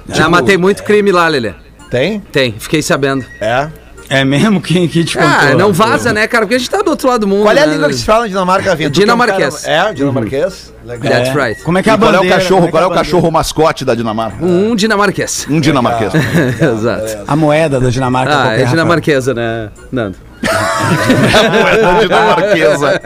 [0.09, 1.53] Já matei muito crime lá, Lelê.
[1.89, 2.19] Tem?
[2.19, 3.23] Tem, fiquei sabendo.
[3.39, 3.67] É.
[4.13, 4.61] É mesmo?
[4.61, 5.29] Quem que te contou?
[5.31, 6.45] Ah, não vaza, né, cara?
[6.45, 7.43] Porque a gente tá do outro lado do mundo.
[7.43, 7.73] Qual é a né?
[7.73, 9.61] língua que se fala na Dinamarca, é um Dinamarquês.
[9.61, 10.73] cara- É, dinamarquês.
[10.85, 11.11] Legal.
[11.13, 11.61] That's right.
[11.63, 12.35] Como é que é a qual é o bandeira?
[12.35, 12.67] cachorro?
[12.69, 14.43] Qual é o cachorro mascote da Dinamarca?
[14.43, 15.47] Um dinamarquês.
[15.49, 16.13] Um dinamarquês.
[16.13, 17.05] Exato.
[17.05, 17.23] bandeira?
[17.27, 18.43] A moeda da Dinamarca.
[18.49, 20.17] Ah, é dinamarquesa, né, Nando?
[20.43, 23.01] A dinamarquesa.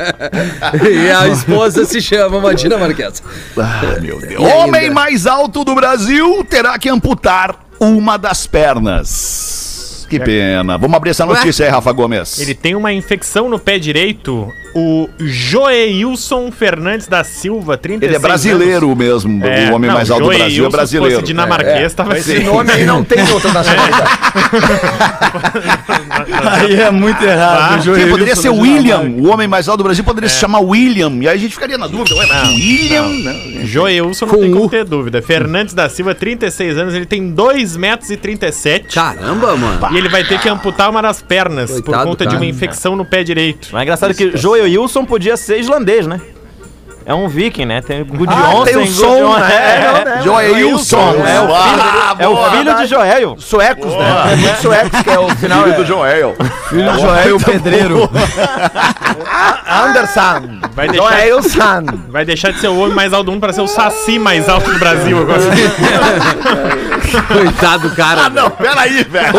[0.91, 3.21] e a esposa se chama uma dinamarquesa.
[3.57, 4.41] Ah, meu Deus.
[4.41, 4.55] E ainda?
[4.55, 9.76] Homem mais alto do Brasil terá que amputar uma das pernas.
[10.09, 10.77] Que pena.
[10.77, 12.39] Vamos abrir essa notícia aí, Rafa Gomes.
[12.39, 18.19] Ele tem uma infecção no pé direito o Joeilson Fernandes da Silva, 36 Ele é
[18.19, 19.69] brasileiro mesmo, anos.
[19.69, 21.15] o homem não, mais alto do Brasil é Joeilson, se brasileiro.
[21.15, 22.43] fosse dinamarquês, tava Esse assim.
[22.43, 24.09] nome aí não tem outra nacionalidade.
[26.51, 27.73] Aí é muito errado.
[27.73, 30.59] Ah, Joelilson poderia ser o William, o homem mais alto do Brasil, poderia se chamar
[30.59, 31.11] William.
[31.21, 33.61] E aí a gente ficaria na dúvida, ué, mas William, né?
[33.63, 35.21] Joeilson não Com tem como ter dúvida.
[35.21, 38.93] Fernandes da Silva, 36 anos, ele tem 2 metros e 37.
[38.95, 39.87] Caramba, mano.
[39.93, 42.43] E ele vai ter que amputar uma das pernas por Coitado, conta de cara.
[42.43, 43.69] uma infecção no pé direito.
[43.71, 46.19] Mas é engraçado que Joel Wilson podia ser islandês, né?
[47.09, 47.81] É um viking, né?
[47.81, 49.49] Tem Gudjon, Ah, tem o som, né?
[49.55, 50.21] É, Não, é, né?
[50.23, 50.97] Joelson.
[51.25, 53.35] é o filho, Ah, é o filho de Joel.
[53.39, 54.35] Suecos, né?
[54.37, 55.63] Muitos suecos, que é o final.
[55.63, 56.35] Filho É do Joel.
[56.67, 58.09] Filho do Joel Pedreiro.
[59.85, 60.59] Anderson.
[60.73, 61.85] Vai deixar- Joelson.
[62.09, 64.49] Vai deixar de ser o homem mais alto do mundo para ser o saci mais
[64.49, 65.39] alto do Brasil agora.
[67.27, 68.23] Coitado, cara.
[68.25, 69.31] Ah, não, peraí, velho.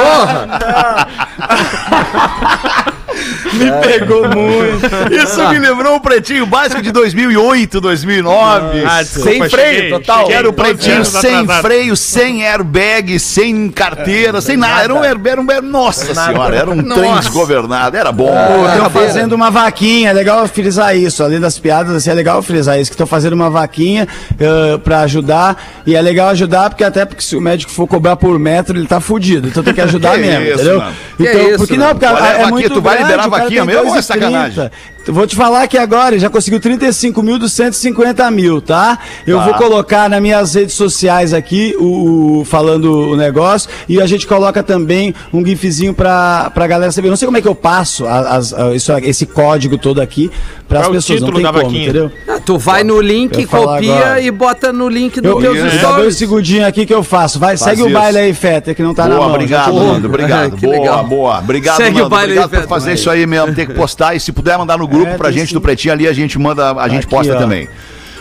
[3.55, 4.87] Me pegou muito.
[5.15, 8.85] Isso me lembrou o Pretinho Básico de 2008, 2009.
[8.87, 10.19] Ah, desculpa, Sem freio, cheguei- total.
[10.21, 11.63] cheguei Era o 12 pretinho sem atrasado.
[11.63, 14.83] freio, sem airbag, sem carteira, sem nada.
[14.83, 17.97] Era um, era um, era- nossa senhora, era um trem desgovernado.
[17.97, 18.35] Era bom.
[18.73, 21.23] Estão fazendo uma vaquinha, é legal frisar isso.
[21.23, 22.91] Além das piadas, assim, é legal frisar isso.
[22.91, 25.57] Que estão fazendo uma vaquinha uh, para ajudar.
[25.87, 28.87] E é legal ajudar, porque até porque se o médico for cobrar por metro, ele
[28.87, 29.49] tá fudido.
[29.49, 30.83] Então tem que ajudar Que mesmo, isso, entendeu?
[31.19, 33.89] Então, isso, porque não, porque é é, muito Tu vai grande, liberar vaquinha tem mesmo
[33.91, 34.03] ou é 2,30.
[34.03, 34.71] sacanagem?
[35.09, 38.99] Vou te falar que agora ele já conseguiu 35 mil dos 150 mil, tá?
[39.27, 39.45] Eu Tá.
[39.45, 44.27] vou colocar nas minhas redes sociais aqui o, o- falando o negócio e a gente
[44.27, 47.09] coloca também um gifzinho pra, pra galera saber.
[47.09, 50.31] Não sei como é que eu passo a- as- a- isso, esse código todo aqui
[50.69, 51.21] pras Qual é o pessoas.
[51.23, 51.83] Não tem como, vaquinha?
[51.85, 52.13] entendeu?
[52.29, 54.21] Ah, tu vai no link, copia agora.
[54.21, 57.39] e bota no link do Eu, teus eu, dá dois segundinhos aqui que eu faço.
[57.39, 57.95] Vai, segue o isso.
[57.95, 59.35] baile aí, Feta, que não tá na Boa, mão.
[59.35, 60.07] obrigado, Nando.
[60.09, 60.57] Obrigado.
[60.59, 61.05] Que boa, legal.
[61.07, 61.39] boa.
[61.39, 62.11] Obrigado, Segue o Nando.
[62.11, 62.69] baile Obrigado aí, por Feta.
[62.69, 63.55] fazer isso aí mesmo.
[63.55, 64.15] Tem que postar.
[64.15, 66.39] E se puder mandar no grupo É, pra tem gente do Pretinho ali, a gente
[66.39, 67.39] manda, a gente Aqui, posta ó.
[67.39, 67.69] também.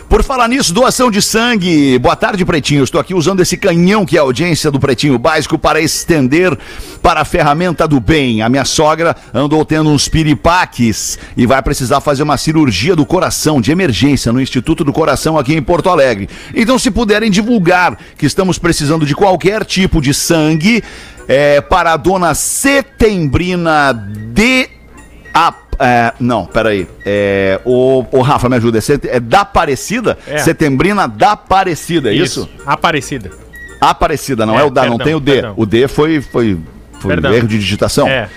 [0.09, 1.99] Por falar nisso, doação de sangue.
[1.99, 2.81] Boa tarde, Pretinho.
[2.81, 6.57] Estou aqui usando esse canhão que é a audiência do Pretinho Básico para estender
[7.01, 8.41] para a ferramenta do bem.
[8.41, 13.59] A minha sogra andou tendo uns piripaques e vai precisar fazer uma cirurgia do coração
[13.59, 16.29] de emergência no Instituto do Coração aqui em Porto Alegre.
[16.55, 20.81] Então, se puderem divulgar que estamos precisando de qualquer tipo de sangue
[21.27, 23.91] é, para a dona Setembrina
[24.33, 24.69] de
[25.33, 26.87] a, é, não, peraí.
[27.05, 28.79] É, o, o Rafa, me ajuda.
[28.79, 30.17] É, é da Aparecida?
[30.27, 30.37] É.
[30.39, 32.49] Setembrina da Aparecida, é isso?
[32.65, 33.31] Aparecida.
[33.79, 35.31] Aparecida, não é, É, o da, não perdão, tem o D.
[35.33, 35.53] perdão.
[35.55, 36.57] O D foi, foi,
[36.99, 37.33] foi Perdão.
[37.33, 38.07] erro de digitação.
[38.07, 38.27] É.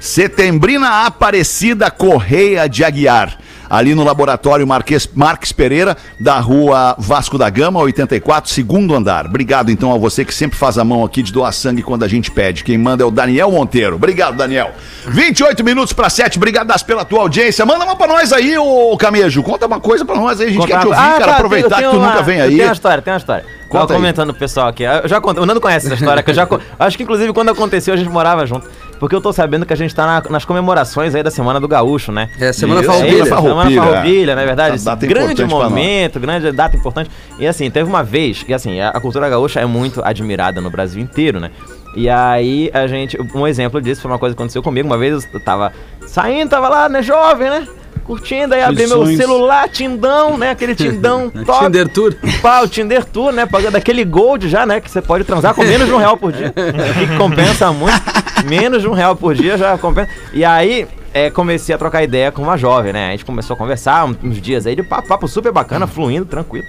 [0.00, 3.38] Setembrina Aparecida Correia de Aguiar.
[3.70, 9.26] Ali no laboratório Marques, Marques Pereira, da rua Vasco da Gama, 84, segundo andar.
[9.26, 12.08] Obrigado então a você que sempre faz a mão aqui de doar sangue quando a
[12.08, 12.64] gente pede.
[12.64, 13.96] Quem manda é o Daniel Monteiro.
[13.96, 14.70] Obrigado, Daniel.
[15.06, 16.38] 28 minutos para 7.
[16.38, 17.64] Obrigado das pela tua audiência.
[17.66, 19.42] Manda uma pra nós aí, ô Camejo.
[19.42, 20.48] Conta uma coisa pra nós aí.
[20.48, 21.24] A gente quer te ouvir, Ah, cara.
[21.26, 22.56] tá, Aproveitar que tu uma- nunca vem aí.
[22.56, 23.44] Tem uma história, tem uma história.
[23.68, 24.82] Conta Tava comentando pro pessoal aqui.
[24.82, 26.48] Eu já conto, o Nando conhece essa história, que eu já.
[26.78, 28.66] Acho que inclusive quando aconteceu a gente morava junto.
[28.98, 31.68] Porque eu tô sabendo que a gente tá na- nas comemorações aí da Semana do
[31.68, 32.28] Gaúcho, né?
[32.40, 33.26] É, Semana É Farroupilha.
[33.26, 33.68] Farroupilha.
[33.70, 34.84] Semana Farroupilha, verdade.
[34.84, 35.64] Data é grande pra nós.
[35.70, 37.10] momento, grande data importante.
[37.38, 40.70] E assim, teve uma vez, e assim, a, a cultura gaúcha é muito admirada no
[40.70, 41.50] Brasil inteiro, né?
[41.94, 44.86] E aí a gente, um exemplo disso foi uma coisa que aconteceu comigo.
[44.86, 45.72] Uma vez eu tava
[46.06, 47.66] saindo, tava lá, né, jovem, né?
[48.04, 50.50] Curtindo, aí abri meu celular, Tindão, né?
[50.50, 51.64] Aquele Tindão top.
[51.66, 52.14] Tinder Tour.
[52.40, 53.44] Pá, o Tinder Tour, né?
[53.44, 54.80] Pagando aquele gold já, né?
[54.80, 56.50] Que você pode transar com menos de um real por dia.
[56.56, 58.00] que compensa muito.
[58.44, 60.08] Menos de um real por dia já compensa.
[60.32, 63.08] E aí, é, comecei a trocar ideia com uma jovem, né?
[63.08, 66.66] A gente começou a conversar uns dias aí de papo, papo super bacana, fluindo, tranquilo.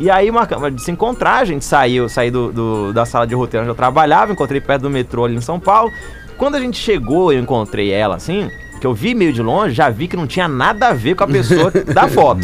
[0.00, 3.34] E aí, marcamos de se encontrar, a gente saiu, saí do, do- da sala de
[3.34, 5.90] roteiro onde eu trabalhava, encontrei perto do metrô ali em São Paulo.
[6.36, 8.48] Quando a gente chegou, eu encontrei ela assim,
[8.80, 11.24] que eu vi meio de longe, já vi que não tinha nada a ver com
[11.24, 12.42] a pessoa da foto.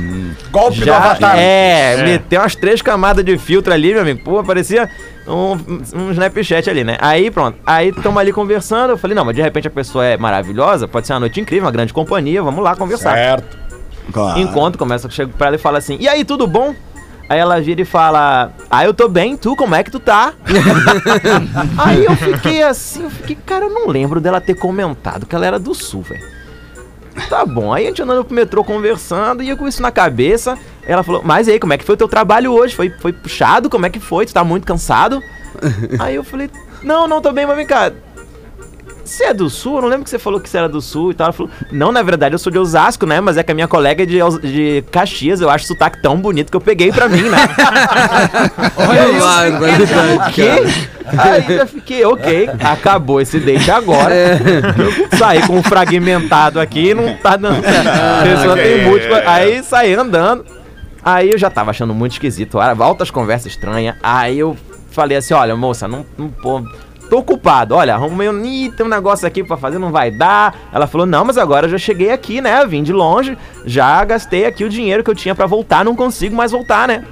[0.51, 1.39] Golpe do Já, Avatar.
[1.39, 4.25] é, meteu umas três camadas de filtro ali, meu amigo.
[4.25, 4.91] Pô, parecia
[5.27, 5.53] um,
[5.95, 6.97] um Snapchat ali, né?
[7.01, 7.59] Aí pronto.
[7.65, 8.91] Aí estamos ali conversando.
[8.91, 11.65] Eu falei, não, mas de repente a pessoa é maravilhosa, pode ser uma noite incrível,
[11.65, 13.15] uma grande companhia, vamos lá conversar.
[13.15, 13.59] Certo.
[14.13, 14.39] Claro.
[14.39, 16.75] Encontro, começa, chego pra ela e fala assim: E aí, tudo bom?
[17.29, 20.35] Aí ela vira e fala: Ah, eu tô bem, tu, como é que tu tá?
[21.79, 25.47] aí eu fiquei assim, eu fiquei, cara, eu não lembro dela ter comentado que ela
[25.47, 26.34] era do sul, velho.
[27.29, 30.59] Tá bom, aí a gente andando pro metrô conversando e eu com isso na cabeça.
[30.87, 32.75] Ela falou: Mas e aí, como é que foi o teu trabalho hoje?
[32.75, 33.71] Foi, foi puxado?
[33.71, 34.27] Como é que foi?
[34.27, 35.23] Tu tá muito cansado?
[35.99, 36.51] aí eu falei:
[36.83, 37.93] Não, não, tô bem, mas vem cá.
[39.05, 39.77] Você é do sul?
[39.77, 41.27] Eu não lembro que você falou que você era do sul e tal.
[41.27, 43.21] Ela falou, não, na verdade eu sou de Osasco, né?
[43.21, 46.17] Mas é que a minha colega é de, de Caxias, eu acho o sotaque tão
[46.17, 47.39] bonito que eu peguei pra mim, né?
[48.77, 50.51] Olha lá, O quê?
[51.19, 54.15] Aí eu fiquei, ok, acabou esse date agora.
[54.15, 57.89] Eu saí com um fragmentado aqui, não tá dando certo.
[57.89, 59.23] A pessoa tem múltipla.
[59.27, 60.45] Aí saí andando.
[61.05, 63.97] Aí eu já tava achando muito esquisito, altas conversas estranhas.
[64.03, 64.57] Aí eu
[64.91, 66.63] falei assim: olha, moça, não, não pô,
[67.09, 67.75] tô ocupado.
[67.75, 70.55] Olha, arrumei um, ih, tem um negócio aqui pra fazer, não vai dar.
[70.73, 72.65] Ela falou: não, mas agora eu já cheguei aqui, né?
[72.67, 76.35] Vim de longe, já gastei aqui o dinheiro que eu tinha pra voltar, não consigo
[76.35, 77.05] mais voltar, né?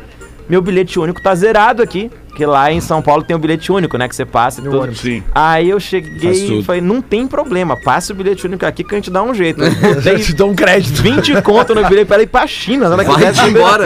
[0.48, 2.10] Meu bilhete único tá zerado aqui.
[2.34, 4.08] Que lá em São Paulo tem o bilhete único, né?
[4.08, 4.94] Que você passa e tudo.
[4.94, 5.22] Sim.
[5.34, 8.96] Aí eu cheguei e falei, não tem problema, passa o bilhete único aqui que a
[8.96, 9.60] gente dá um jeito.
[10.04, 11.02] Eu Te dou um crédito.
[11.02, 12.86] 20 conto no bilhete pra ela ir pra China.
[12.86, 13.84] Ela Vai embora.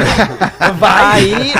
[1.10, 1.52] Aí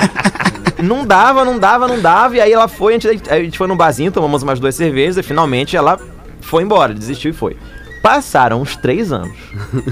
[0.81, 2.35] não dava, não dava, não dava.
[2.37, 5.17] E aí ela foi, a gente, a gente foi num barzinho, tomamos umas duas cervejas
[5.17, 5.99] e finalmente ela
[6.41, 7.57] foi embora, desistiu e foi.
[8.01, 9.37] Passaram uns três anos.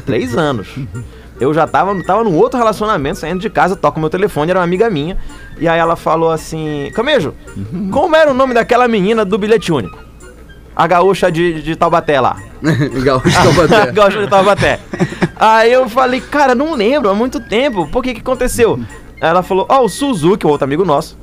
[0.06, 0.68] três anos.
[1.40, 4.64] Eu já tava, tava num outro relacionamento, saindo de casa, toco meu telefone, era uma
[4.64, 5.18] amiga minha.
[5.60, 7.34] E aí ela falou assim: Camejo,
[7.92, 10.06] como era o nome daquela menina do bilhete único?
[10.76, 12.38] A gaúcha de, de Taubaté lá.
[12.62, 13.92] Gaúcho Taubaté.
[13.94, 14.80] Gaúcha de Taubaté.
[15.38, 17.88] Aí eu falei, cara, não lembro, há muito tempo.
[17.88, 18.80] Por que que aconteceu?
[19.28, 21.18] Ela falou, ó, o Suzuki, outro amigo nosso,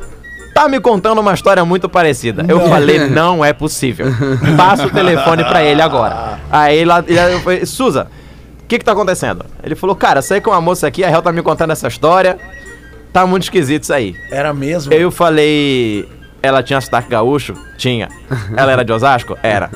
[0.54, 2.44] tá me contando uma história muito parecida.
[2.48, 4.06] Eu falei, não é possível.
[4.56, 6.38] Passa o telefone pra ele agora.
[6.50, 8.08] Aí ela, eu falei, Suza,
[8.62, 9.44] o que que tá acontecendo?
[9.62, 12.38] Ele falou, cara, saí com uma moça aqui, a Hel tá me contando essa história.
[13.12, 14.16] Tá muito esquisito isso aí.
[14.30, 14.92] Era mesmo?
[14.92, 16.08] Eu falei,
[16.42, 17.54] ela tinha sotaque gaúcho?
[17.76, 18.08] Tinha.
[18.56, 19.36] Ela era de Osasco?
[19.42, 19.70] Era.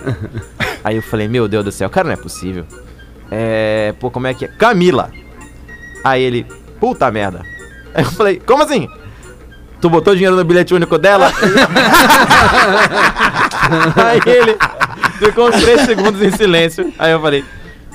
[0.82, 2.64] Aí eu falei, meu Deus do céu, cara, não é possível.
[3.30, 3.94] É.
[4.00, 4.48] Pô, como é que é?
[4.48, 5.10] Camila.
[6.02, 6.46] Aí ele,
[6.80, 7.42] puta merda.
[7.96, 8.88] Aí eu falei, como assim?
[9.80, 11.32] Tu botou dinheiro no bilhete único dela?
[13.96, 14.56] Aí ele
[15.18, 16.92] ficou uns 3 segundos em silêncio.
[16.98, 17.42] Aí eu falei,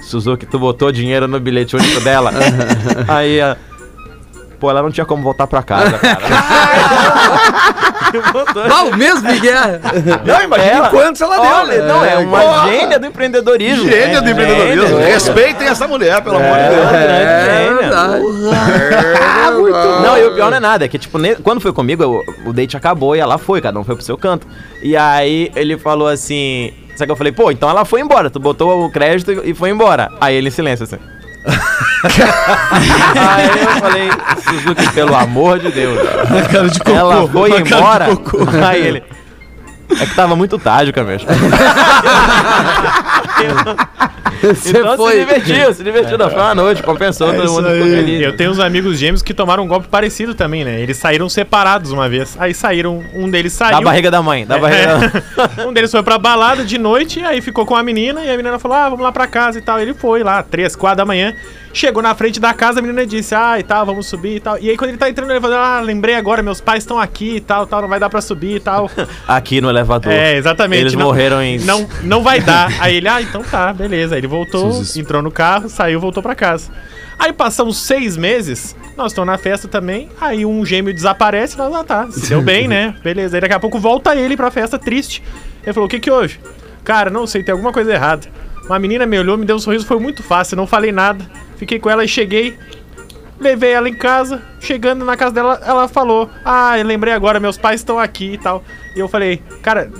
[0.01, 2.31] Suzuki, tu botou dinheiro no bilhete único dela?
[3.07, 3.55] Aí a.
[4.59, 6.19] Pô, ela não tinha como voltar pra casa, cara.
[8.71, 9.53] Ah, o mesmo Miguel.
[10.25, 11.87] Não, imagina Ela- quantos ela deu, Olha, né?
[11.87, 12.67] não, é uma Porra.
[12.69, 13.89] gênia do empreendedorismo.
[13.89, 14.87] Gênia do empreendedorismo.
[14.87, 15.05] Gênia.
[15.13, 16.91] Respeitem essa mulher, pelo amor de Deus.
[16.93, 18.23] É, É verdade.
[20.03, 22.03] Não, e o pior não é nada, é que, tipo, quando foi comigo,
[22.45, 24.47] o, o date acabou e ela foi, cada um foi pro seu canto.
[24.81, 26.73] E aí ele falou assim.
[26.95, 29.69] Só que eu falei, pô, então ela foi embora, tu botou o crédito e foi
[29.69, 30.11] embora.
[30.19, 30.97] Aí ele em silêncio, assim.
[33.15, 34.09] Aí eu falei,
[34.47, 35.99] Suzuki, pelo amor de Deus.
[36.51, 36.91] Cara de cocô.
[36.91, 38.07] Ela foi embora.
[38.67, 39.03] Aí ele.
[39.99, 41.21] É que tava muito tarde, Camelo.
[44.41, 45.13] Você Então foi.
[45.13, 46.17] se divertiu, se divertiu.
[46.17, 48.21] Não, foi uma noite, compensou, todo mundo feliz.
[48.21, 50.81] Eu tenho uns amigos gêmeos que tomaram um golpe parecido também, né?
[50.81, 52.35] Eles saíram separados uma vez.
[52.39, 53.77] Aí saíram, um deles saiu.
[53.77, 54.97] Da barriga da mãe, da barriga
[55.35, 55.63] da...
[55.63, 55.65] É.
[55.67, 58.57] um deles foi pra balada de noite, aí ficou com a menina, e a menina
[58.57, 59.79] falou: Ah, vamos lá pra casa e tal.
[59.79, 61.35] Ele foi lá, três, quatro da manhã.
[61.73, 64.57] Chegou na frente da casa, a menina disse: Ah, e tal, vamos subir e tal.
[64.59, 67.37] E aí, quando ele tá entrando, ele falou: Ah, lembrei agora, meus pais estão aqui
[67.37, 68.89] e tal, tal, não vai dar pra subir e tal.
[69.27, 70.11] Aqui no elevador.
[70.11, 70.81] É, exatamente.
[70.81, 71.59] Eles não- morreram em...
[71.59, 72.69] Não, não vai dar.
[72.81, 74.15] Aí ele, ah, então tá, beleza.
[74.15, 74.97] Aí ele voltou, Jesus.
[74.97, 76.69] entrou no carro, saiu, voltou pra casa.
[77.17, 80.09] Aí passamos seis meses, nós estamos na festa também.
[80.19, 82.95] Aí um gêmeo desaparece, nós, ah tá, se deu bem, né?
[83.03, 83.37] Beleza.
[83.37, 85.23] Aí daqui a pouco volta ele pra festa triste.
[85.63, 86.39] Ele falou: o que que houve?
[86.83, 88.27] Cara, não sei, tem alguma coisa errada.
[88.65, 91.23] Uma menina me olhou, me deu um sorriso, foi muito fácil, não falei nada.
[91.61, 92.57] Fiquei com ela e cheguei.
[93.39, 97.55] Levei ela em casa, chegando na casa dela, ela falou: Ah, eu lembrei agora, meus
[97.55, 98.63] pais estão aqui e tal.
[98.95, 99.91] E eu falei: Cara,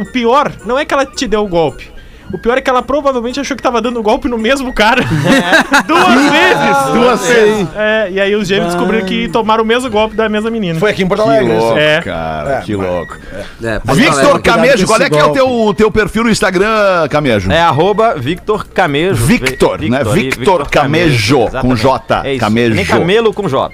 [0.00, 1.92] o pior não é que ela te deu o golpe.
[2.32, 5.02] O pior é que ela provavelmente achou que tava dando golpe no mesmo cara.
[5.86, 6.92] Duas vezes!
[6.92, 7.68] Duas vezes.
[7.76, 10.78] É, e aí os gêmeos descobriram que tomaram o mesmo golpe da mesma menina.
[10.80, 11.52] Foi aqui em Porto Que Alegre.
[11.56, 11.64] isso.
[11.64, 12.00] louco, É.
[12.02, 12.60] cara.
[12.62, 13.16] Que louco.
[13.62, 14.42] É, Victor.
[14.42, 17.50] Camejo, com qual é que é o teu, teu perfil no Instagram, Camejo?
[17.50, 19.24] É arroba Victor Camejo.
[19.24, 20.00] Victor, né?
[20.04, 21.80] Victor Camejo, com exatamente.
[21.82, 22.40] J, É isso.
[22.40, 22.74] Camejo.
[22.74, 23.70] Nem camelo com J.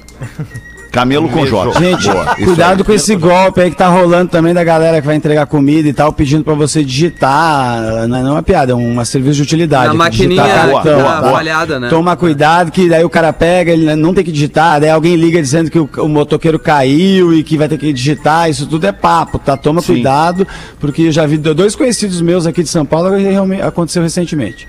[0.93, 1.73] Camelo com J.
[1.81, 2.85] Gente, Boa, cuidado aí.
[2.85, 5.93] com esse golpe aí que tá rolando também da galera que vai entregar comida e
[5.93, 8.07] tal, pedindo pra você digitar.
[8.07, 9.97] Não é não é uma piada, é um serviço de utilidade.
[9.97, 11.89] Na aqui, maquininha digitar Boa, cartão, boa, tá falhada, né?
[11.89, 15.41] Toma cuidado que daí o cara pega, ele não tem que digitar, daí alguém liga
[15.41, 18.93] dizendo que o, o motoqueiro caiu e que vai ter que digitar, isso tudo é
[18.93, 19.57] papo, tá?
[19.57, 19.95] Toma Sim.
[19.95, 20.47] cuidado,
[20.79, 24.69] porque eu já vi dois conhecidos meus aqui de São Paulo que realmente aconteceu recentemente.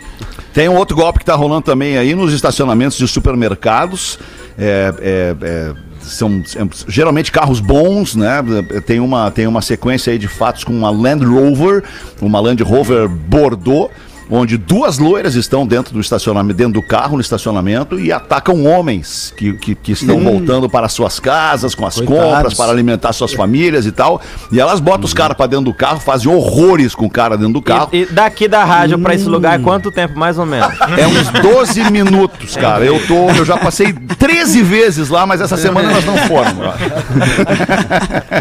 [0.53, 4.17] Tem um outro golpe que tá rolando também aí nos estacionamentos de supermercados.
[4.57, 8.41] É, é, é, são é, geralmente carros bons, né?
[8.85, 11.83] Tem uma, tem uma sequência aí de fatos com uma Land Rover,
[12.21, 13.91] uma Land Rover Bordeaux.
[14.29, 19.33] Onde duas loiras estão dentro do estacionamento, dentro do carro, no estacionamento, e atacam homens
[19.35, 22.23] que, que, que estão voltando para suas casas com as Coitados.
[22.23, 24.21] compras, para alimentar suas famílias e tal.
[24.51, 27.53] E elas botam os caras para dentro do carro, fazem horrores com o cara dentro
[27.53, 27.89] do carro.
[27.91, 30.73] E, e daqui da rádio pra esse lugar, é quanto tempo, mais ou menos?
[30.97, 32.85] É uns 12 minutos, cara.
[32.85, 36.53] Eu tô, eu já passei 13 vezes lá, mas essa semana nós não fomos.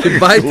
[0.03, 0.47] Que baita.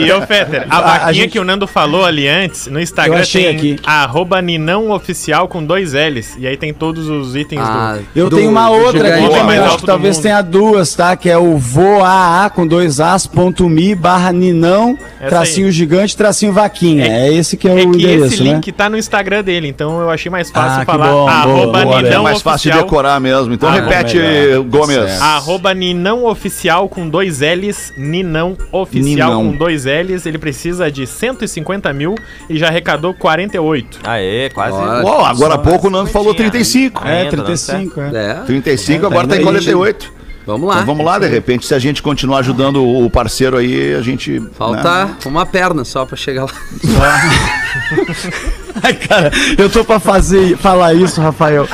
[0.00, 2.82] E ô, Fetter, a a vaquinha gente- que o Nando falou ali antes, no Eu
[2.82, 3.76] Instagram tem aqui.
[3.84, 4.40] arroba
[4.72, 6.36] Ninão Oficial com dois L's.
[6.38, 8.18] E aí tem todos os itens Ah, do.
[8.18, 10.22] Eu do- tenho uma outra aqui eu alto acho que talvez mundo.
[10.22, 11.16] tenha duas, tá?
[11.16, 15.72] Que é o voaa com dois as ponto me barra ninão, Essa tracinho aí.
[15.72, 17.06] gigante, tracinho vaquinha.
[17.06, 18.52] É- É, esse que é, É o que esse endereço, né?
[18.54, 21.30] link tá no Instagram dele, então eu achei mais fácil Ah, que falar bom, boa,
[21.30, 22.84] arroba boa, É Ninão mais fácil Oficial.
[22.84, 23.52] decorar mesmo.
[23.54, 24.64] Então Ah, repete, melhor.
[24.64, 25.20] Gomes.
[25.20, 29.50] Arroba Ninão Oficial com dois L's, Ninão Oficial Ninão.
[29.52, 30.26] com dois L's.
[30.26, 32.14] Ele precisa de 150 mil
[32.48, 34.00] e já arrecadou 48.
[34.04, 34.76] Aê, quase.
[34.76, 37.06] Ó, Uau, agora há pouco o Nando falou 35.
[37.06, 38.30] É, Ainda, não 35, é.
[38.30, 39.54] É, 35, É, agora tá tá em indo aí.
[39.54, 40.12] 48.
[40.46, 40.74] vamos lá.
[40.74, 44.40] Então vamos lá, de repente, se a gente continuar ajudando o parceiro aí, a gente.
[44.56, 45.16] Falta né?
[45.26, 46.50] uma perna só pra chegar lá.
[48.82, 51.68] Ai, cara, eu tô pra fazer, falar isso, Rafael.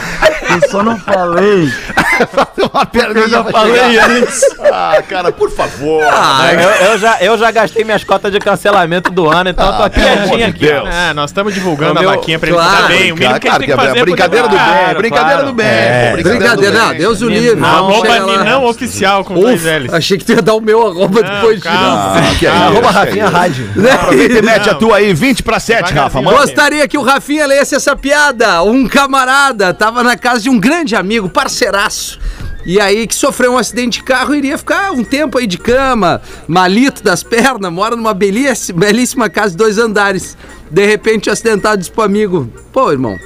[0.51, 1.71] Eu só não falei.
[2.73, 4.11] Uma perninha Eu já falei chegar.
[4.11, 4.41] antes.
[4.73, 6.03] Ah, cara, por favor.
[6.11, 9.73] Ah, eu, eu já, eu já gastei minhas cotas de cancelamento do ano, então eu
[9.77, 10.53] tô Ah, de aqui.
[10.67, 10.89] Deus.
[10.93, 13.13] Ah, nós estamos divulgando meu, a vaquinha pra ele claro, ficar bem.
[13.13, 14.99] O mínimo que a Claro gente tem que é fazer é brincadeira do bem, Claro,
[14.99, 15.47] brincadeira claro.
[15.47, 15.67] do bem.
[15.67, 16.99] É, Brincadeira, do não, bem.
[16.99, 17.65] Deus o livre.
[17.65, 18.19] Arroba.
[18.21, 19.93] Ninão Oficial com dois L's.
[19.93, 22.15] achei que tu ia dar o meu arroba Não, depois de calma.
[22.19, 23.33] Ah, que é isso, Arroba é Rafinha isso.
[23.35, 23.71] Rádio.
[23.95, 24.73] Aproveita e mete Não.
[24.73, 26.21] a tua aí, 20 pra 7, Rafa.
[26.21, 28.63] Gostaria que o Rafinha lesse essa piada.
[28.63, 32.19] Um camarada tava na casa de um grande amigo, parceiraço.
[32.69, 36.21] E aí que sofreu um acidente de carro iria ficar um tempo aí de cama,
[36.47, 40.37] malito das pernas, mora numa belíssima, casa de dois andares.
[40.71, 43.17] De repente o acidentado disse pro amigo: Pô, irmão,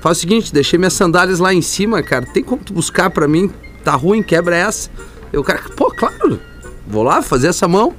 [0.00, 2.24] faz o seguinte, deixei minhas sandálias lá em cima, cara.
[2.26, 3.50] Tem como tu buscar pra mim?
[3.82, 4.88] Tá ruim, quebra essa.
[5.32, 6.38] Eu, cara, pô, claro,
[6.86, 7.96] vou lá fazer essa mão.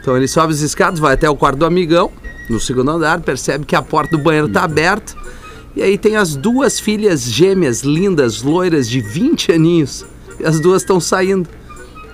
[0.00, 2.10] Então ele sobe as escadas, vai até o quarto do amigão,
[2.48, 5.12] no segundo andar, percebe que a porta do banheiro tá aberta.
[5.76, 10.06] E aí tem as duas filhas gêmeas, lindas, loiras, de 20 aninhos.
[10.44, 11.48] As duas estão saindo.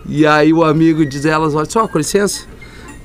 [0.07, 2.47] E aí o amigo diz a elas, olha só, com licença.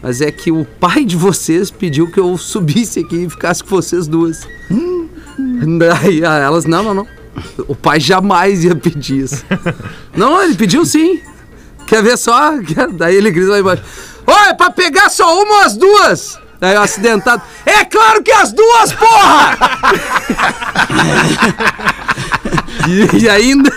[0.02, 3.70] Mas é que o pai de vocês pediu que eu subisse aqui e ficasse com
[3.70, 4.48] vocês duas.
[5.80, 7.08] Daí ah, elas, não, não, não.
[7.68, 9.46] O pai jamais ia pedir isso.
[10.16, 11.22] não, não, ele pediu sim.
[11.86, 12.54] Quer ver só?
[12.94, 13.84] Daí ele grita lá embaixo.
[14.26, 16.40] Oi, pra pegar só uma ou as duas?
[16.60, 17.42] Daí o acidentado.
[17.66, 19.58] É claro que as duas, porra!
[22.88, 23.70] E, e ainda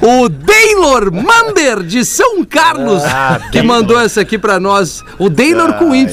[0.00, 3.02] o Daylor Mander de São Carlos
[3.50, 5.04] que mandou essa aqui pra nós.
[5.18, 6.06] O Daylor com Y.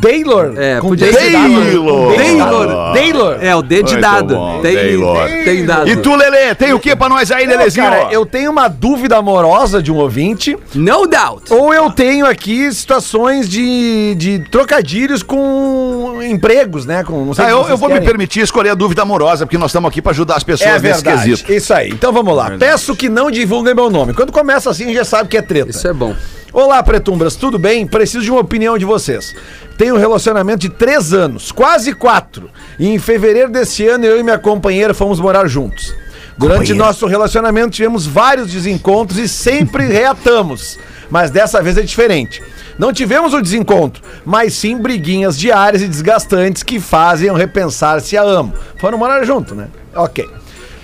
[0.00, 0.54] Taylor.
[0.56, 1.32] É, Com podia ser.
[1.32, 2.14] Taylor.
[2.16, 2.92] Taylor.
[2.94, 3.36] Taylor.
[3.40, 4.38] É, o D de Muito dado.
[4.62, 5.28] Tem, Daylor.
[5.44, 5.88] tem dado.
[5.88, 7.84] E tu, Lelê, tem o que pra nós aí, Lelezinho?
[7.86, 11.52] cara, eu tenho uma dúvida amorosa de um ouvinte, No doubt.
[11.52, 17.04] ou eu tenho aqui situações de, de trocadilhos com empregos, né?
[17.04, 18.08] Com, não sei Ah, eu, eu vou me querem.
[18.08, 21.02] permitir escolher a dúvida amorosa, porque nós estamos aqui pra ajudar as pessoas É nesse
[21.02, 21.25] verdade.
[21.30, 21.52] Quesito.
[21.52, 21.90] Isso aí.
[21.90, 22.52] Então vamos lá.
[22.58, 24.14] Peço que não divulguem meu nome.
[24.14, 25.70] Quando começa assim, já sabe que é treta.
[25.70, 26.14] Isso é bom.
[26.52, 27.86] Olá, Pretumbras, tudo bem?
[27.86, 29.34] Preciso de uma opinião de vocês.
[29.76, 32.48] Tenho um relacionamento de três anos, quase quatro.
[32.78, 35.94] E em fevereiro desse ano, eu e minha companheira fomos morar juntos.
[36.38, 40.78] Durante nosso relacionamento, tivemos vários desencontros e sempre reatamos.
[41.10, 42.42] Mas dessa vez é diferente.
[42.78, 48.16] Não tivemos o desencontro, mas sim briguinhas diárias e desgastantes que fazem eu repensar se
[48.16, 48.52] a amo.
[48.78, 49.68] Foram morar junto, né?
[49.94, 50.28] Ok.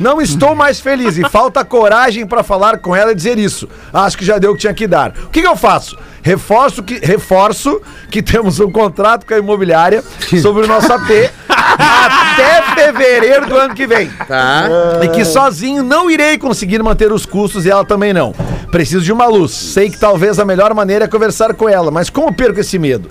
[0.02, 3.68] Não estou mais feliz e falta coragem para falar com ela e dizer isso.
[3.92, 5.10] Acho que já deu o que tinha que dar.
[5.26, 5.96] O que, que eu faço?
[6.20, 7.80] Reforço que, reforço
[8.10, 10.02] que temos um contrato com a imobiliária
[10.42, 11.08] sobre o nosso AP
[11.48, 14.10] até fevereiro do ano que vem.
[14.26, 14.68] Tá.
[15.04, 18.34] E que sozinho não irei conseguir manter os custos e ela também não.
[18.72, 19.52] Preciso de uma luz.
[19.52, 23.08] Sei que talvez a melhor maneira é conversar com ela, mas como perco esse medo?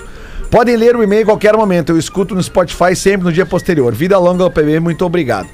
[0.51, 1.93] Podem ler o e-mail a qualquer momento.
[1.93, 3.93] Eu escuto no Spotify sempre no dia posterior.
[3.93, 5.47] Vida longa ao PB, muito obrigado.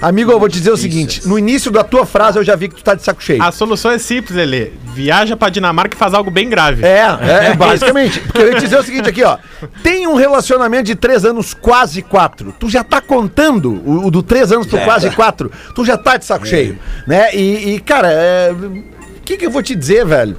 [0.00, 2.68] Amigo, eu vou te dizer o seguinte: no início da tua frase eu já vi
[2.68, 3.42] que tu tá de saco cheio.
[3.42, 4.72] A solução é simples, Lelê.
[4.94, 6.84] Viaja pra Dinamarca e faz algo bem grave.
[6.84, 8.20] É, é, é, basicamente.
[8.20, 9.38] Porque eu ia te dizer o seguinte aqui, ó.
[9.82, 12.54] Tem um relacionamento de três anos, quase quatro.
[12.60, 15.50] Tu já tá contando o, o do três anos pro quase quatro.
[15.74, 17.34] Tu já tá de saco cheio, né?
[17.34, 20.36] E, e, cara, é, o que que eu vou te dizer, velho?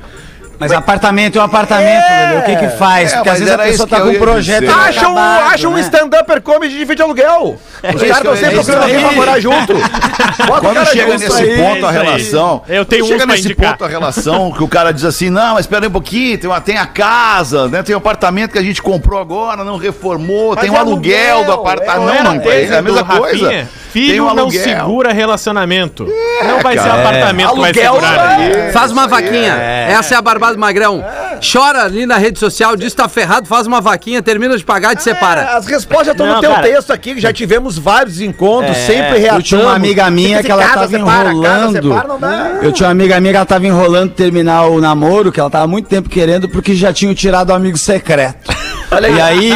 [0.60, 2.28] Mas apartamento é um apartamento, É.
[2.28, 2.40] velho.
[2.40, 3.12] O que que faz?
[3.12, 4.70] É, Porque às mas vezes a pessoa tá com um projeto.
[4.70, 5.82] Acha um, acabado, acha um né?
[5.82, 7.58] stand-upper comedy de vídeo aluguel.
[7.84, 9.74] Os É caras estão sempre é procurando alguém pra morar junto.
[9.74, 11.58] Bota o Quando chega junto nesse aí.
[11.58, 11.96] ponto a aí.
[11.96, 12.62] relação.
[12.68, 13.72] Eu tenho quando chega nesse indicar.
[13.72, 16.50] ponto a relação que o cara diz assim: não, mas espera aí um pouquinho, tem,
[16.50, 17.84] uma, tem a casa, né?
[17.84, 21.46] Tem o apartamento que a gente comprou agora, não reformou, tem o é aluguel, aluguel,
[21.46, 22.14] do apartamento.
[22.14, 23.46] Não, não, é tese a mesma coisa.
[23.46, 23.70] Rafinha?
[23.94, 24.64] Filho um não aluguel.
[24.64, 26.06] segura relacionamento.
[26.48, 27.02] não vai ser cara.
[27.02, 28.42] apartamento que vai Aluguel segurar.
[28.42, 29.54] é- Faz uma vaquinha.
[29.54, 31.04] Essa é a barbada do Magrão.
[31.52, 34.94] Chora ali na rede social, diz que tá ferrado, faz uma vaquinha, termina de pagar
[34.94, 35.58] e te separa.
[35.58, 36.64] As respostas já estão no teu cara.
[36.68, 38.86] texto aqui, que já tivemos vários encontros, É.
[38.86, 39.44] sempre reatamos.
[39.44, 41.84] Eu tinha uma amiga minha que ela casa tava separa, casa enrolando.
[42.18, 42.60] separa.
[42.62, 45.68] Eu tinha uma amiga minha que ela tava enrolando terminar o namoro, que ela tava
[45.68, 48.53] muito tempo querendo, porque já tinham tirado o amigo secreto.
[49.02, 49.52] E aí,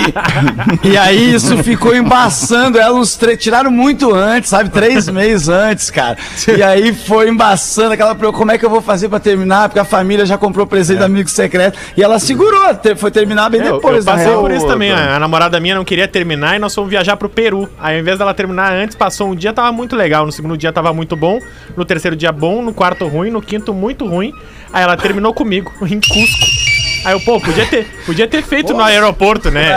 [0.84, 3.38] e aí isso ficou embaçando ela uns três.
[3.38, 4.70] Tiraram muito antes, sabe?
[4.70, 6.18] Três meses antes, cara.
[6.56, 9.70] E aí foi embaçando aquela preocupação, como é que eu vou fazer pra terminar?
[9.70, 11.78] Porque a família já comprou presente do amigo secreto.
[11.96, 12.62] E ela segurou,
[12.96, 14.92] foi terminar bem É, Eu, depois, eu na passei por isso também.
[14.92, 17.70] A, a namorada minha não queria terminar e nós fomos viajar pro Peru.
[17.80, 20.26] Aí, ao invés dela terminar antes, passou um dia, tava muito legal.
[20.26, 21.40] No segundo dia tava muito bom.
[21.76, 22.62] No terceiro dia, bom.
[22.62, 23.30] No quarto, ruim.
[23.30, 24.32] No quinto, muito ruim.
[24.72, 26.67] Aí ela terminou comigo, em Cusco.
[27.06, 29.72] Aí eu, pô, podia ter, podia ter feito no aeroporto, né?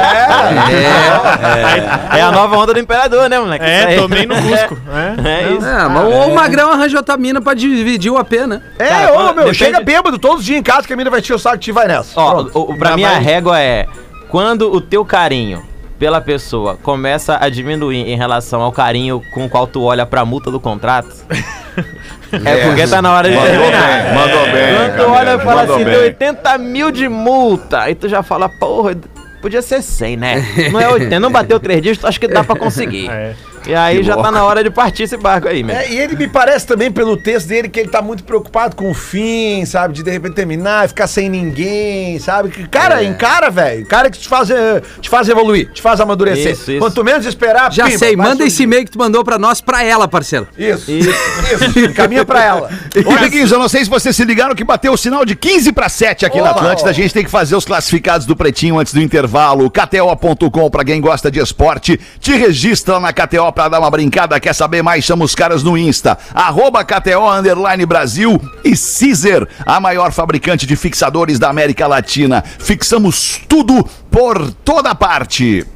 [2.13, 3.65] É, é a nova onda do imperador, né, moleque?
[3.65, 4.79] É, tomei no Cusco.
[4.91, 5.67] É, É isso.
[5.67, 8.61] É, mas o Magrão arranjou outra mina pra dividir o AP, né?
[8.79, 11.11] É, Cara, ô, meu, depende- chega bêbado todos os dias em casa que a mina
[11.11, 12.19] vai encher o saco e te vai nessa.
[12.19, 12.59] Ó, Pronto.
[12.59, 13.87] o, o- pra mim a régua é
[14.29, 15.63] quando o teu carinho
[15.99, 20.25] pela pessoa começa a diminuir em relação ao carinho com o qual tu olha pra
[20.25, 21.15] multa do contrato.
[22.33, 24.03] É porque tá na hora de Mandou terminar.
[24.05, 25.95] bem, mandou bem, Quando tu olha e fala mandou assim, bem.
[25.95, 28.97] deu 80 mil de multa, aí tu já fala, porra,
[29.43, 30.47] podia ser 100, né?
[30.73, 33.11] Não é 80, não bateu três dias, tu acha que dá pra conseguir.
[33.11, 33.35] É.
[33.67, 35.81] E aí já tá na hora de partir esse barco aí, mesmo.
[35.81, 38.91] É, e ele me parece também, pelo texto dele, que ele tá muito preocupado com
[38.91, 39.95] o fim, sabe?
[39.95, 42.49] De de repente terminar e ficar sem ninguém, sabe?
[42.51, 43.87] Que, cara, encara, velho.
[43.87, 46.53] Cara que te faz, eh, te faz evoluir, te faz amadurecer.
[46.53, 46.81] Isso, isso.
[46.81, 48.63] Quanto menos esperar, Já sei, manda esse surgir.
[48.65, 50.49] e-mail que tu mandou pra nós, pra ela, parceiro.
[50.57, 51.11] Isso, Isso.
[51.11, 51.79] isso.
[51.81, 52.71] Encaminha pra ela.
[53.05, 55.73] Ô, amiguinhos, eu não sei se vocês se ligaram que bateu o sinal de 15
[55.73, 56.61] para 7 aqui na Opa!
[56.61, 56.91] Atlântida.
[56.91, 59.71] A gente tem que fazer os classificados do Pretinho antes do intervalo.
[59.71, 64.39] KTO.com, pra quem gosta de esporte, te registra na KTO pra dar uma brincada.
[64.41, 65.05] Quer saber mais?
[65.05, 66.19] Chama os caras no Insta.
[66.35, 72.43] Arroba KTO Underline Brasil e Caesar, a maior fabricante de fixadores da América Latina.
[72.59, 75.67] Fixamos tudo por toda parte.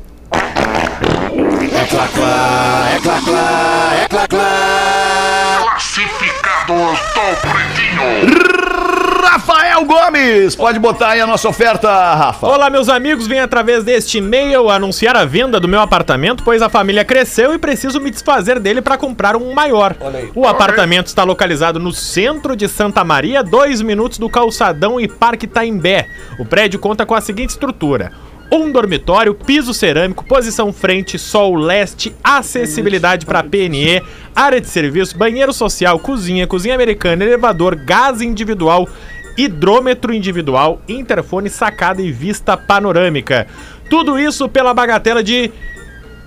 [9.25, 12.47] Rafael Gomes, pode botar aí a nossa oferta, Rafa.
[12.47, 16.69] Olá, meus amigos, vim através deste e-mail anunciar a venda do meu apartamento, pois a
[16.69, 19.97] família cresceu e preciso me desfazer dele para comprar um maior.
[20.35, 25.47] O apartamento está localizado no centro de Santa Maria, dois minutos do Calçadão e Parque
[25.47, 26.07] Taimbé.
[26.39, 28.13] O prédio conta com a seguinte estrutura.
[28.53, 34.03] Um dormitório, piso cerâmico, posição frente, sol leste, acessibilidade para PNE,
[34.37, 38.87] área de serviço, banheiro social, cozinha, cozinha americana, elevador, gás individual,
[39.37, 43.47] hidrômetro individual, interfone, sacada e vista panorâmica.
[43.91, 45.51] Tudo isso pela bagatela de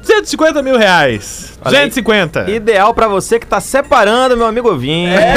[0.01, 1.58] 250 mil reais.
[1.64, 1.86] Olha aí.
[1.89, 2.49] 250.
[2.51, 5.12] Ideal pra você que tá separando, meu amigo ouvinte.
[5.14, 5.34] É,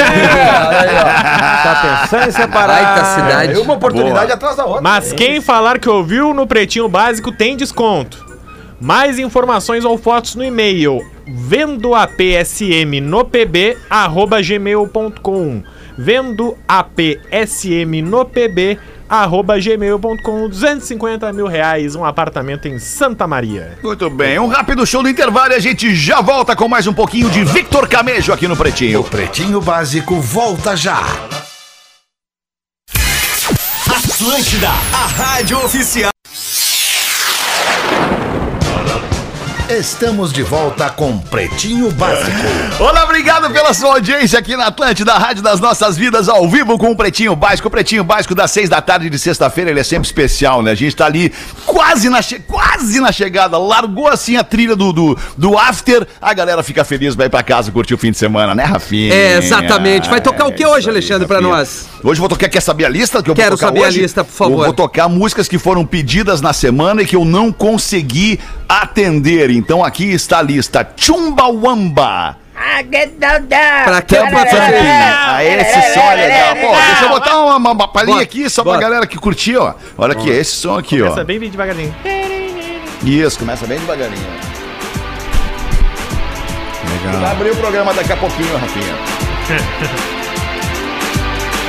[1.63, 2.83] Tá pensando em separar.
[2.83, 3.53] Baita cidade.
[3.53, 4.81] É uma oportunidade atrás da outra.
[4.81, 8.25] Mas quem falar que ouviu no Pretinho Básico tem desconto.
[8.79, 11.93] Mais informações ou fotos no e-mail vendo
[16.01, 18.79] a PSM no pb arroba gmail.com vendo a PSM no pb
[19.09, 23.77] arroba gmail.com 250 mil reais um apartamento em Santa Maria.
[23.83, 26.93] Muito bem, um rápido show do intervalo e a gente já volta com mais um
[26.93, 29.03] pouquinho de Victor Camejo aqui no O Pretinho.
[29.03, 31.01] Pretinho Básico volta já.
[33.87, 36.10] Atlântida, a rádio oficial.
[39.77, 42.29] Estamos de volta com Pretinho Básico.
[42.77, 46.91] Olá, obrigado pela sua audiência aqui na Atlântida, Rádio das Nossas Vidas, ao vivo com
[46.91, 47.69] o Pretinho Básico.
[47.69, 50.71] O Pretinho Básico das seis da tarde de sexta-feira, ele é sempre especial, né?
[50.71, 51.31] A gente tá ali
[51.65, 56.33] quase na, che- quase na chegada, largou assim a trilha do, do, do after, a
[56.33, 59.13] galera fica feliz, vai pra casa curtir o fim de semana, né, Rafinha?
[59.13, 60.09] É, exatamente.
[60.09, 61.55] Vai tocar o que É hoje, aí, Alexandre, pra Rafinha.
[61.55, 61.87] nós?
[62.03, 64.01] Hoje eu vou tocar, quer saber a lista que eu Quero saber a hoje?
[64.01, 64.59] lista, por favor.
[64.59, 69.60] Eu vou tocar músicas que foram pedidas na semana e que eu não consegui atender.
[69.61, 70.87] Então aqui está a lista.
[70.97, 72.35] Chumbawamba.
[73.85, 74.81] Pra que pra fazer?
[74.87, 76.55] Ah, esse som é legal.
[76.55, 78.83] Pô, deixa eu botar uma, uma, uma palhinha aqui só pra bota.
[78.83, 79.75] galera que curtiu, ó.
[79.99, 81.09] Olha aqui, esse som aqui, ó.
[81.09, 81.93] Começa bem devagarinho.
[83.03, 84.27] Isso, começa bem devagarinho.
[86.89, 87.21] Legal.
[87.21, 88.95] Vai abrir o programa daqui a pouquinho, Rafinha.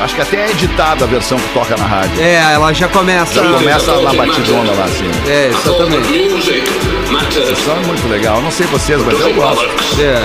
[0.03, 2.21] Acho que até é editada a versão que toca na rádio.
[2.21, 3.35] É, ela já começa.
[3.35, 5.11] Já começa na batidona lá, assim.
[5.29, 6.33] É, exatamente.
[7.53, 8.37] Essa são é muito legal.
[8.37, 9.65] Eu não sei vocês, mas eu gosto.
[10.01, 10.23] É.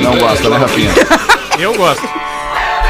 [0.00, 0.90] Não gosta, né, Rafinha?
[1.58, 2.08] Eu gosto.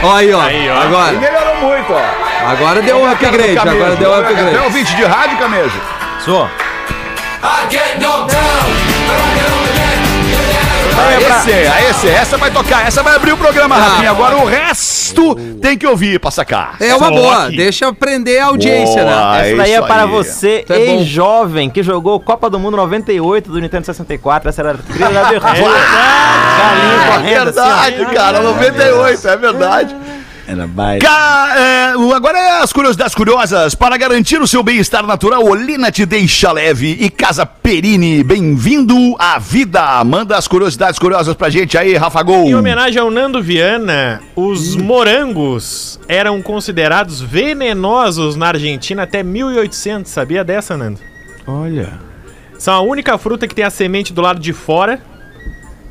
[0.03, 0.41] Ó aí, ó.
[0.43, 0.77] Aí, ó.
[0.83, 1.13] Agora.
[1.13, 2.51] Melhorou muito, ó.
[2.51, 3.59] Agora deu um upgrade.
[3.59, 4.57] Agora deu um É upgrade.
[4.59, 5.81] ouvinte de rádio, Camejo.
[6.25, 6.49] Sou.
[11.21, 11.51] Esse,
[11.91, 13.79] esse, essa vai tocar, essa vai abrir o programa, Ah.
[13.79, 14.11] Rafinha.
[14.11, 14.98] Agora o resto
[15.61, 16.77] tem que ouvir pra sacar.
[16.81, 17.47] É uma boa.
[17.47, 17.57] aqui.
[17.57, 19.13] Deixa eu prender a audiência, né?
[19.13, 19.37] Boa.
[19.39, 20.09] Essa É daí é isso para aí.
[20.11, 20.81] você, Tá bom.
[20.81, 24.49] ex-jovem, que jogou Copa do Mundo 98 do Nintendo 64.
[24.49, 25.53] Essa era a trilha da abertura.
[26.59, 27.65] Galinho É correndo assim, ó.
[27.91, 29.97] verdade, cara, 98, é verdade.
[30.51, 31.05] Era baita.
[31.07, 33.75] Ca- é, agora é as curiosidades curiosas.
[33.75, 39.39] Para garantir o seu bem-estar natural, Olina te deixa leve e Casa Perini, bem-vindo à
[39.39, 40.03] vida.
[40.05, 42.47] Manda as curiosidades curiosas pra gente aí, Rafa Gol.
[42.47, 50.11] Em homenagem ao Nando Viana, os morangos eram considerados venenosos na Argentina até 1800.
[50.11, 50.99] Sabia dessa, Nando?
[51.47, 51.93] Olha.
[52.59, 54.99] São a única fruta que tem a semente do lado de fora.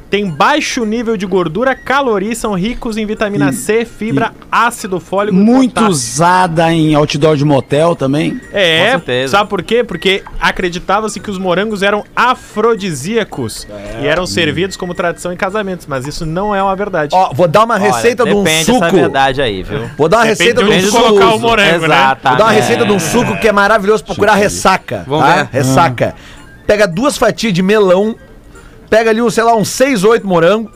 [0.09, 5.35] Tem baixo nível de gordura, caloria e são ricos em vitamina C, fibra, ácido fólico
[5.35, 5.91] e Muito potássio.
[5.91, 8.39] usada em outdoor de motel também.
[8.53, 8.97] É,
[9.27, 9.83] sabe por quê?
[9.83, 13.67] Porque acreditava-se que os morangos eram afrodisíacos
[14.01, 17.13] e eram servidos como tradição em casamentos, mas isso não é uma verdade.
[17.13, 18.79] Ó, vou dar uma Olha, receita de um depende suco.
[18.79, 19.89] dessa verdade aí, viu?
[19.97, 21.03] Vou dar uma Depende receita de de um suco.
[21.03, 21.95] colocar o morango, né?
[21.95, 22.23] Exatamente.
[22.23, 25.03] Vou dar uma receita de um suco que é maravilhoso pra curar ressaca.
[25.05, 25.43] Vamos tá?
[25.43, 25.49] ver.
[25.51, 26.15] Ressaca.
[26.65, 28.15] Pega duas fatias de melão,
[28.89, 30.71] pega ali, um, sei lá, uns 6, 8 morango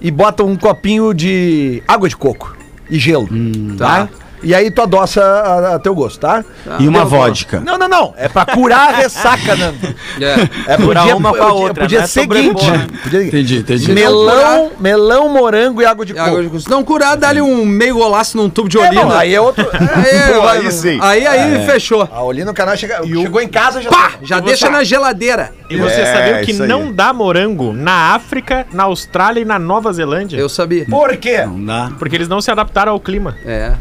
[0.00, 2.56] e bota um copinho de água de coco
[2.88, 3.28] e gelo.
[3.76, 4.08] tá?
[4.42, 6.44] E aí tu adoça a, a teu gosto, tá?
[6.78, 7.60] E uma vodka.
[7.60, 8.14] Não, não, não.
[8.16, 9.78] É pra curar a ressaca, Nando.
[10.20, 10.72] É.
[10.74, 12.60] É Curar dia, uma com a outra, pro dia não é seguinte.
[12.64, 12.86] sobrepor.
[13.02, 13.92] Pro dia- Entendi, entendi.
[13.92, 16.60] Melão, melão, morango e água de coco.
[16.60, 19.02] Se não curar, dá-lhe um meio golaço num tubo de É, olina.
[19.04, 19.66] não, aí é outro.
[19.72, 20.98] Aí, Pô, vai- aí sim.
[21.00, 22.08] aí, aí fechou.
[22.12, 23.90] A Olina, o canal chega, chegou em casa já.
[23.90, 24.12] Pá!
[24.22, 25.52] Já E deixa você- na geladeira.
[25.70, 26.68] E você É, sabia que aí.
[26.68, 30.36] não dá morango na África, na Austrália e na Nova Zelândia?
[30.36, 30.84] Eu sabia.
[30.86, 31.42] Por quê?
[31.44, 31.90] Não dá.
[31.98, 33.36] Porque eles não se adaptaram ao clima.
[33.44, 33.72] É.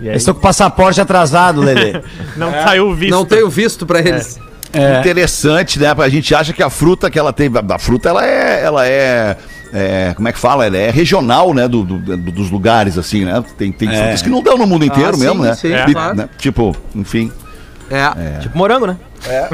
[0.00, 2.00] E estão com o passaporte atrasado, Lelê.
[2.36, 3.10] não saiu o visto.
[3.10, 4.38] Não tenho visto pra eles.
[4.72, 5.00] É.
[5.00, 5.94] Interessante, né?
[5.96, 9.36] A gente acha que a fruta que ela tem, a fruta ela é, ela é,
[9.72, 10.66] é, como é que fala?
[10.66, 11.66] Ela é regional, né?
[11.66, 13.42] Do, do- do- dos lugares assim, né?
[13.56, 13.96] Tem, tem É.
[14.02, 15.54] frutas que não dão no mundo inteiro Ah, mesmo, sim, né?
[15.54, 16.14] sim, E, claro.
[16.16, 16.28] né?
[16.36, 17.32] Tipo, enfim.
[17.90, 18.38] É.
[18.40, 18.96] Tipo morango, né?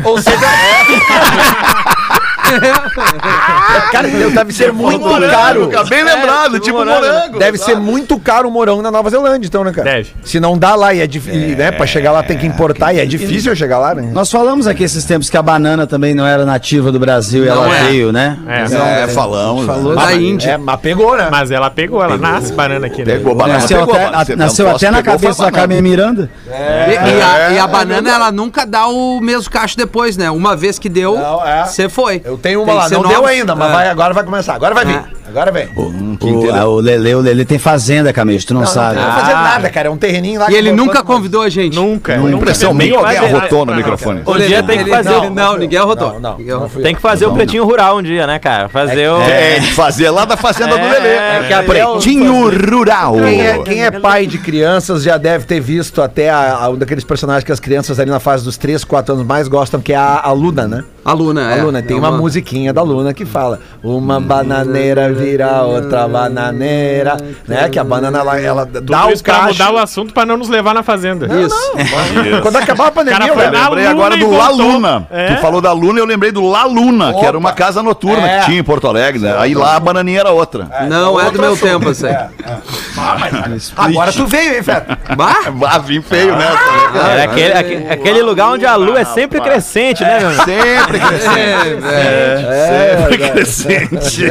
[0.05, 0.85] Ou seja, é.
[3.91, 5.71] Cara, deve ser muito caro.
[5.89, 7.39] Bem lembrado, tipo morango.
[7.39, 9.91] Deve ser muito caro o morango na Nova Zelândia, então, né, cara?
[9.91, 10.13] Deve.
[10.25, 11.73] Se não dá lá e é difícil, né?
[11.73, 14.11] Pra chegar lá tem que importar e é difícil chegar lá, né?
[14.13, 17.49] Nós falamos aqui esses tempos que a banana também não era nativa do Brasil e
[17.49, 17.85] Não ela é.
[17.85, 18.39] veio, né?
[18.47, 19.03] É.
[19.05, 19.67] É, falamos.
[19.67, 20.05] Falou né?
[20.05, 20.53] da Índia.
[20.53, 21.29] É, mas pegou, né?
[21.31, 23.15] Mas ela pegou, ela nasce banana aqui, né?
[23.15, 24.25] Pegou banana, Nasceu pegou, até.
[24.25, 25.53] Você nasceu não até na pegou, cabeça da.
[25.53, 26.31] Carmen Miranda.
[26.47, 30.31] E, e a, e a é banana, ela nunca dá o mesmo cacho depois, né?
[30.31, 31.65] Uma vez que deu, Não, é.
[31.65, 32.23] você foi.
[32.35, 33.73] Eu tenho uma Tem lá, não deu ainda, mas É.
[33.73, 34.55] vai, agora vai começar.
[34.55, 35.03] Agora vai vir.
[35.27, 35.69] Agora vem.
[35.75, 38.97] O, a- o Lelê, o Lelê tem fazenda, Camejo, tu não, Não, não sabe.
[38.99, 39.89] tem que fazer nada, cara.
[39.89, 41.75] É um terreninho lá E que ele nunca convidou a gente.
[41.75, 42.15] Nunca.
[42.15, 44.23] Uma nunca impressão nem alguém arrotou no Ah, microfone.
[44.25, 46.21] O dia tem que fazer Não, o- não, ninguém arrotou.
[46.21, 48.69] Não, não, não Tem que fazer o pretinho rural um dia, né, cara?
[48.69, 49.21] Fazer o.
[49.23, 51.09] É, de fazer lá da fazenda do Lelê.
[51.09, 53.15] É, o- Pretinho Rural.
[53.15, 56.77] Quem é, quem é pai de crianças já deve ter visto até a, a- um
[56.77, 59.93] daqueles personagens que as crianças ali na fase dos 3, 4 anos mais gostam, que
[59.93, 60.85] é a, a Luna, né?
[61.05, 61.63] A Luna, A é.
[61.63, 67.69] Luna, tem É uma musiquinha da Luna que fala Uma bananeira vira outra bananeira Né?
[67.69, 70.75] Que a banana, ela, ela dá o cacho mudar o assunto pra não nos levar
[70.75, 71.27] na fazenda.
[71.41, 71.73] Isso.
[72.43, 74.31] Quando acabar a pandemia, eu- Lembrei Luna agora do.
[74.37, 75.07] La Luna.
[75.11, 75.35] É.
[75.35, 77.57] Tu falou da Luna, eu lembrei do La Luna, que era uma Opa.
[77.59, 78.39] casa noturna É.
[78.41, 79.35] que tinha em Porto Alegre, né?
[79.39, 80.69] Aí lá a bananinha era outra.
[80.89, 81.69] Não é do meu assunto.
[81.69, 82.17] tempo isso aí.
[83.77, 84.99] Agora tu veio, hein, Feta?
[85.17, 85.35] Bah!
[85.69, 86.47] Ah, vim feio, né?
[87.13, 90.45] Era aquele, aque- aquele lugar onde a lua é sempre crescente, né, meu amigo?
[90.45, 91.85] Sempre crescente.
[91.85, 94.25] É, Sempre crescente.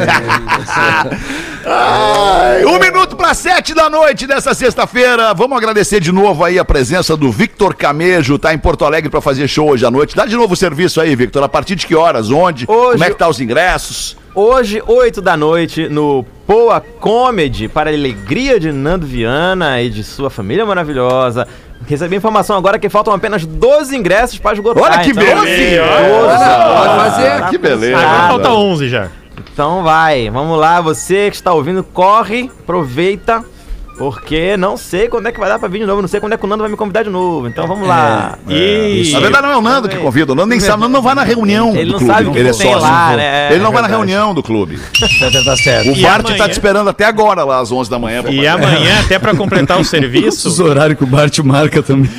[1.66, 5.32] Ai, um minuto para sete da noite dessa sexta-feira.
[5.32, 9.20] Vamos agradecer de novo aí a presença do Victor Camejo, tá em Porto Alegre para
[9.20, 10.14] fazer show hoje à noite.
[10.14, 11.42] Dá de novo o serviço aí, Victor.
[11.42, 12.30] A partir de que horas?
[12.30, 12.64] Onde?
[12.68, 14.16] Hoje- Como é que tá os ingressos?
[14.34, 20.02] Hoje, 8 da noite, no Poa Comedy, para a alegria de Nando Viana e de
[20.04, 21.46] sua família maravilhosa.
[21.86, 24.82] Recebi informação agora que faltam apenas 12 ingressos para esgotar.
[24.82, 25.94] Olha que então- beleza!
[26.76, 27.48] Pode fazer.
[27.50, 27.96] Que beleza.
[27.98, 29.08] Agora falta 11 já.
[29.38, 33.44] Então vai, vamos lá, você que está ouvindo, corre, aproveita
[33.96, 36.32] Porque não sei quando é que vai dar pra vir de novo, não sei quando
[36.32, 37.46] é que o Nando vai me convidar de novo.
[37.46, 38.38] Então vamos lá.
[38.48, 40.32] E Na verdade, não é o Nando que convida.
[40.32, 40.78] O Nando nem sabe.
[40.78, 42.12] O Nando não vai na reunião Ele do não clube.
[42.12, 42.78] sabe ele é sócio.
[42.80, 43.52] lá, né?
[43.52, 44.78] Ele não É vai na reunião do clube.
[45.44, 45.90] Tá certo.
[45.90, 46.38] O E Bart amanhã?
[46.38, 48.22] tá te esperando até agora, lá às 11 da manhã.
[48.30, 52.10] E amanhã, até pra completar o Os serviço, horários que o Bart marca também.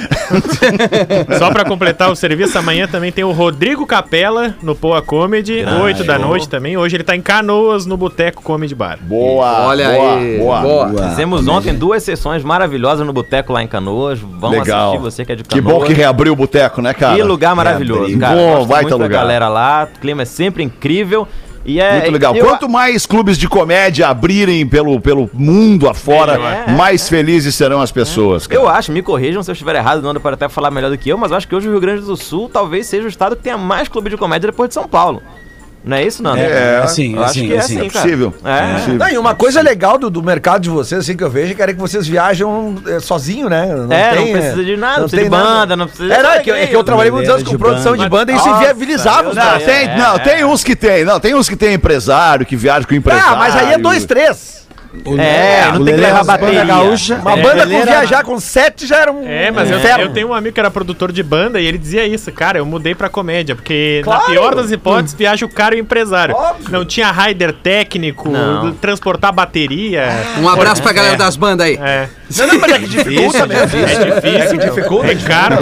[1.37, 6.03] só pra completar o serviço, amanhã também tem o Rodrigo Capela no Poa Comedy, 8
[6.03, 6.77] da noite também.
[6.77, 8.97] Hoje ele tá em Canoas, no Boteco Comedy Bar.
[9.01, 10.37] Boa, Olha boa, aí.
[10.37, 10.59] boa.
[10.61, 11.09] Boa.
[11.09, 14.19] Fizemos ontem duas sessões maravilhosas no Boteco lá em Canoas.
[14.19, 14.89] Vamos Legal.
[14.89, 15.79] assistir você que é de Que Canoas.
[15.79, 17.15] bom que reabriu o boteco, né, cara?
[17.15, 18.35] Que lugar maravilhoso, cara.
[18.35, 19.09] Bom, baita muito lugar.
[19.21, 21.27] galera lá, o clima é sempre incrível.
[21.67, 22.35] E é, Muito legal.
[22.35, 26.67] eu- Quanto mais clubes de comédia abrirem pelo, pelo mundo afora, Melhor.
[26.77, 28.45] mais felizes serão as pessoas.
[28.45, 28.61] cara.
[28.61, 31.09] Eu acho, me corrijam se eu estiver errado, não pode até falar melhor do que
[31.09, 33.35] eu, mas eu acho que hoje o Rio Grande do Sul talvez seja o estado
[33.35, 35.23] que tenha mais clube de comédia depois de São Paulo.
[35.85, 36.39] Não é isso, Nando?
[36.39, 37.77] É, assim, eu acho assim, que é assim.
[37.77, 38.33] assim, É possível.
[38.43, 38.73] É.
[38.73, 38.95] possível.
[38.97, 41.71] Não, e uma coisa legal do, do mercado de vocês, assim, que eu vejo, cara,
[41.71, 43.67] é que vocês viajam é, sozinho, né?
[43.67, 46.39] Não É, não precisa de nada, não precisa de banda, não precisa É, não, é
[46.39, 48.09] que, é que eu trabalhei muitos anos com produção de banda.
[48.09, 50.19] banda e isso inviabilizava os Não, tem, É, não, é.
[50.19, 51.05] tem uns que tem.
[51.05, 53.33] Não, tem uns que tem empresário, que viaja com empresário.
[53.33, 54.64] Ah, mas aí é dois, três.
[55.19, 56.63] É, não tem que levar bateria.
[56.65, 57.15] gaúcha.
[57.15, 60.29] Uma É, banda com viajar com sete já era um É, mas eu, eu tenho
[60.29, 63.09] um amigo que era produtor de banda e ele dizia isso, cara, eu mudei pra
[63.09, 64.21] comédia, porque Claro.
[64.23, 66.35] na pior das hipóteses viaja o cara e o empresário.
[66.35, 66.69] Óbvio.
[66.71, 68.73] Não tinha rider técnico, Não.
[68.73, 70.07] transportar bateria.
[70.39, 71.77] Um abraço pra galera das bandas aí.
[71.81, 73.63] É, Não, não, mas é que dificulta mesmo.
[73.63, 75.11] é difícil, É que dificulta.
[75.11, 75.57] é caro.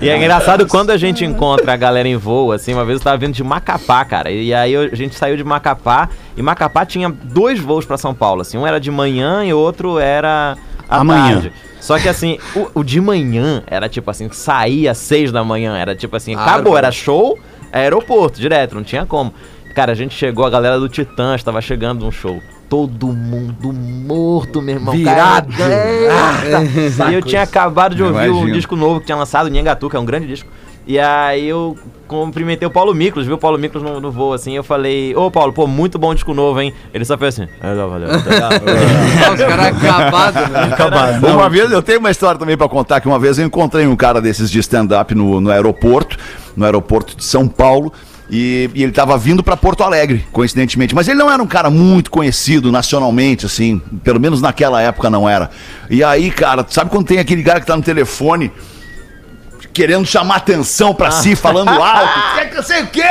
[0.00, 3.04] E é engraçado quando a gente encontra a galera em voo, assim, uma vez eu
[3.04, 4.30] tava vindo de Macapá, cara.
[4.30, 8.42] E aí a gente saiu de Macapá e Macapá tinha dois voos pra São Paulo,
[8.42, 10.56] assim, um era de manhã e outro era
[10.88, 11.32] à Amanhã.
[11.34, 11.52] tarde.
[11.80, 15.76] Só que assim, o, o de manhã era tipo assim, saía às seis da manhã,
[15.76, 17.38] era tipo assim, acabou, era show,
[17.72, 19.32] aeroporto, direto, não tinha como.
[19.74, 22.42] Cara, a gente chegou, a galera do Titã estava chegando num show.
[22.68, 24.94] Todo mundo morto, meu irmão.
[24.94, 25.52] Virado.
[25.56, 27.10] Cara, é.
[27.10, 28.52] E eu tinha acabado de ouvir o Imagino.
[28.52, 30.48] disco novo que tinha lançado, Nhangatu, que é um grande disco.
[30.90, 31.78] E aí eu
[32.08, 35.30] cumprimentei o Paulo Miklos, viu o Paulo Miklos no, no voo, assim, eu falei, ô
[35.30, 36.74] Paulo, pô, muito bom disco novo, hein?
[36.92, 38.08] Ele só fez assim, é, não, valeu.
[38.08, 39.66] Os caras
[40.72, 41.32] acabados, né?
[41.32, 43.94] Uma vez, eu tenho uma história também pra contar, que uma vez eu encontrei um
[43.94, 46.18] cara desses de stand-up no, no aeroporto,
[46.56, 47.92] no aeroporto de São Paulo,
[48.28, 50.92] e, e ele tava vindo pra Porto Alegre, coincidentemente.
[50.92, 55.28] Mas ele não era um cara muito conhecido nacionalmente, assim, pelo menos naquela época não
[55.28, 55.50] era.
[55.88, 58.50] E aí, cara, sabe quando tem aquele cara que tá no telefone
[59.72, 62.20] querendo chamar atenção pra si, falando alto?
[62.36, 63.02] Quer que eu sei o quê?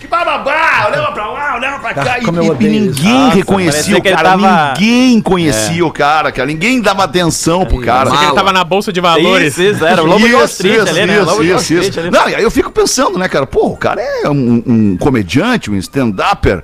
[0.00, 2.18] Que bababá, olhava pra lá, olhava pra cá.
[2.18, 2.80] e, como eu e- e odeio isso.
[3.02, 6.46] ninguém Nossa, reconhecia o que ele cara, tava- ninguém conhecia o cara, cara.
[6.46, 8.08] Ninguém dava atenção pro cara.
[8.08, 9.58] Ele tava na bolsa de valores.
[9.58, 11.20] Isso, isso, era o Lobo de Wall Isso, Street isso, ali, né?
[11.20, 12.00] Lobo de Wall isso, Street isso.
[12.00, 12.10] ali.
[12.10, 13.46] Não, e aí eu fico pensando, né, cara?
[13.46, 16.62] Pô, o cara é um, um comediante, um stand-upper.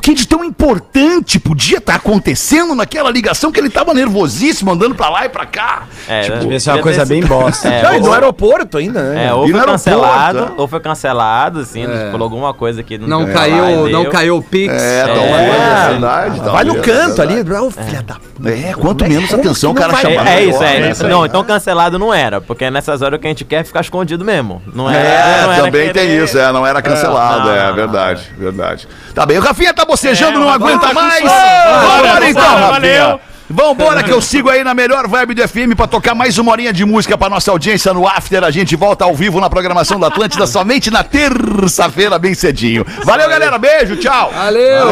[0.00, 4.94] O que de tão importante podia estar acontecendo naquela ligação que ele tava nervosíssimo, andando
[4.94, 5.82] pra lá e pra cá?
[6.08, 6.36] É, né?
[6.38, 7.68] Devia ser uma coisa bem bosta.
[7.68, 9.26] É, Não, e ou- no aeroporto ainda, né?
[9.26, 12.10] É, ou E foi cancelado, aeroporto, ou foi cancelado, assim, É.
[12.10, 14.10] falou alguma coisa que Não deu caiu, lá e não deu.
[14.10, 14.72] caiu o Pix.
[14.72, 16.40] É, tá É, verdade.
[16.40, 17.34] Vai no canto ali.
[17.42, 18.16] Ô, filha da...
[18.50, 20.26] É, quanto menos atenção o não cara chamar.
[20.28, 20.80] É, é isso, é.
[20.80, 20.90] né?
[20.92, 21.06] isso.
[21.06, 23.82] Não, então cancelado não era, porque nessas horas o que a gente quer é ficar
[23.82, 24.62] escondido mesmo.
[24.74, 28.88] Não É, não também tem isso, é, não era cancelado, não, é, não, verdade, verdade.
[29.14, 31.22] Tá bem, o Rafinha tá bocejando, É, não uma aguenta mais.
[31.24, 33.20] Valeu, então, valeu.
[33.52, 36.72] Vambora que eu sigo aí na melhor vibe do FM pra tocar mais uma horinha
[36.72, 38.44] de música pra nossa audiência no After.
[38.44, 42.84] A gente volta ao vivo na programação da Atlântida somente na terça-feira, bem cedinho.
[43.04, 43.58] Valeu, galera.
[43.58, 44.30] Beijo, tchau.
[44.32, 44.86] Valeu!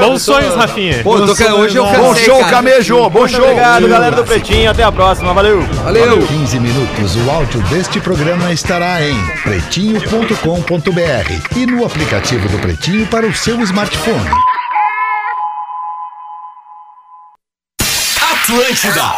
[0.00, 1.02] Bons sonhos, Rafinha.
[1.02, 2.50] Pô, tô ca- hoje eu Bom show, cara.
[2.52, 3.10] Camejo.
[3.10, 3.42] Bom show.
[3.42, 4.70] Obrigado, galera do Pretinho.
[4.70, 5.34] Até a próxima.
[5.34, 5.62] Valeu.
[5.82, 6.22] Valeu!
[6.26, 13.26] 15 minutos, o áudio deste programa estará em pretinho.com.br e no aplicativo do Pretinho para
[13.26, 14.30] o seu smartphone.
[18.54, 19.12] Atlântida.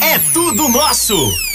[0.00, 1.51] É tudo nosso.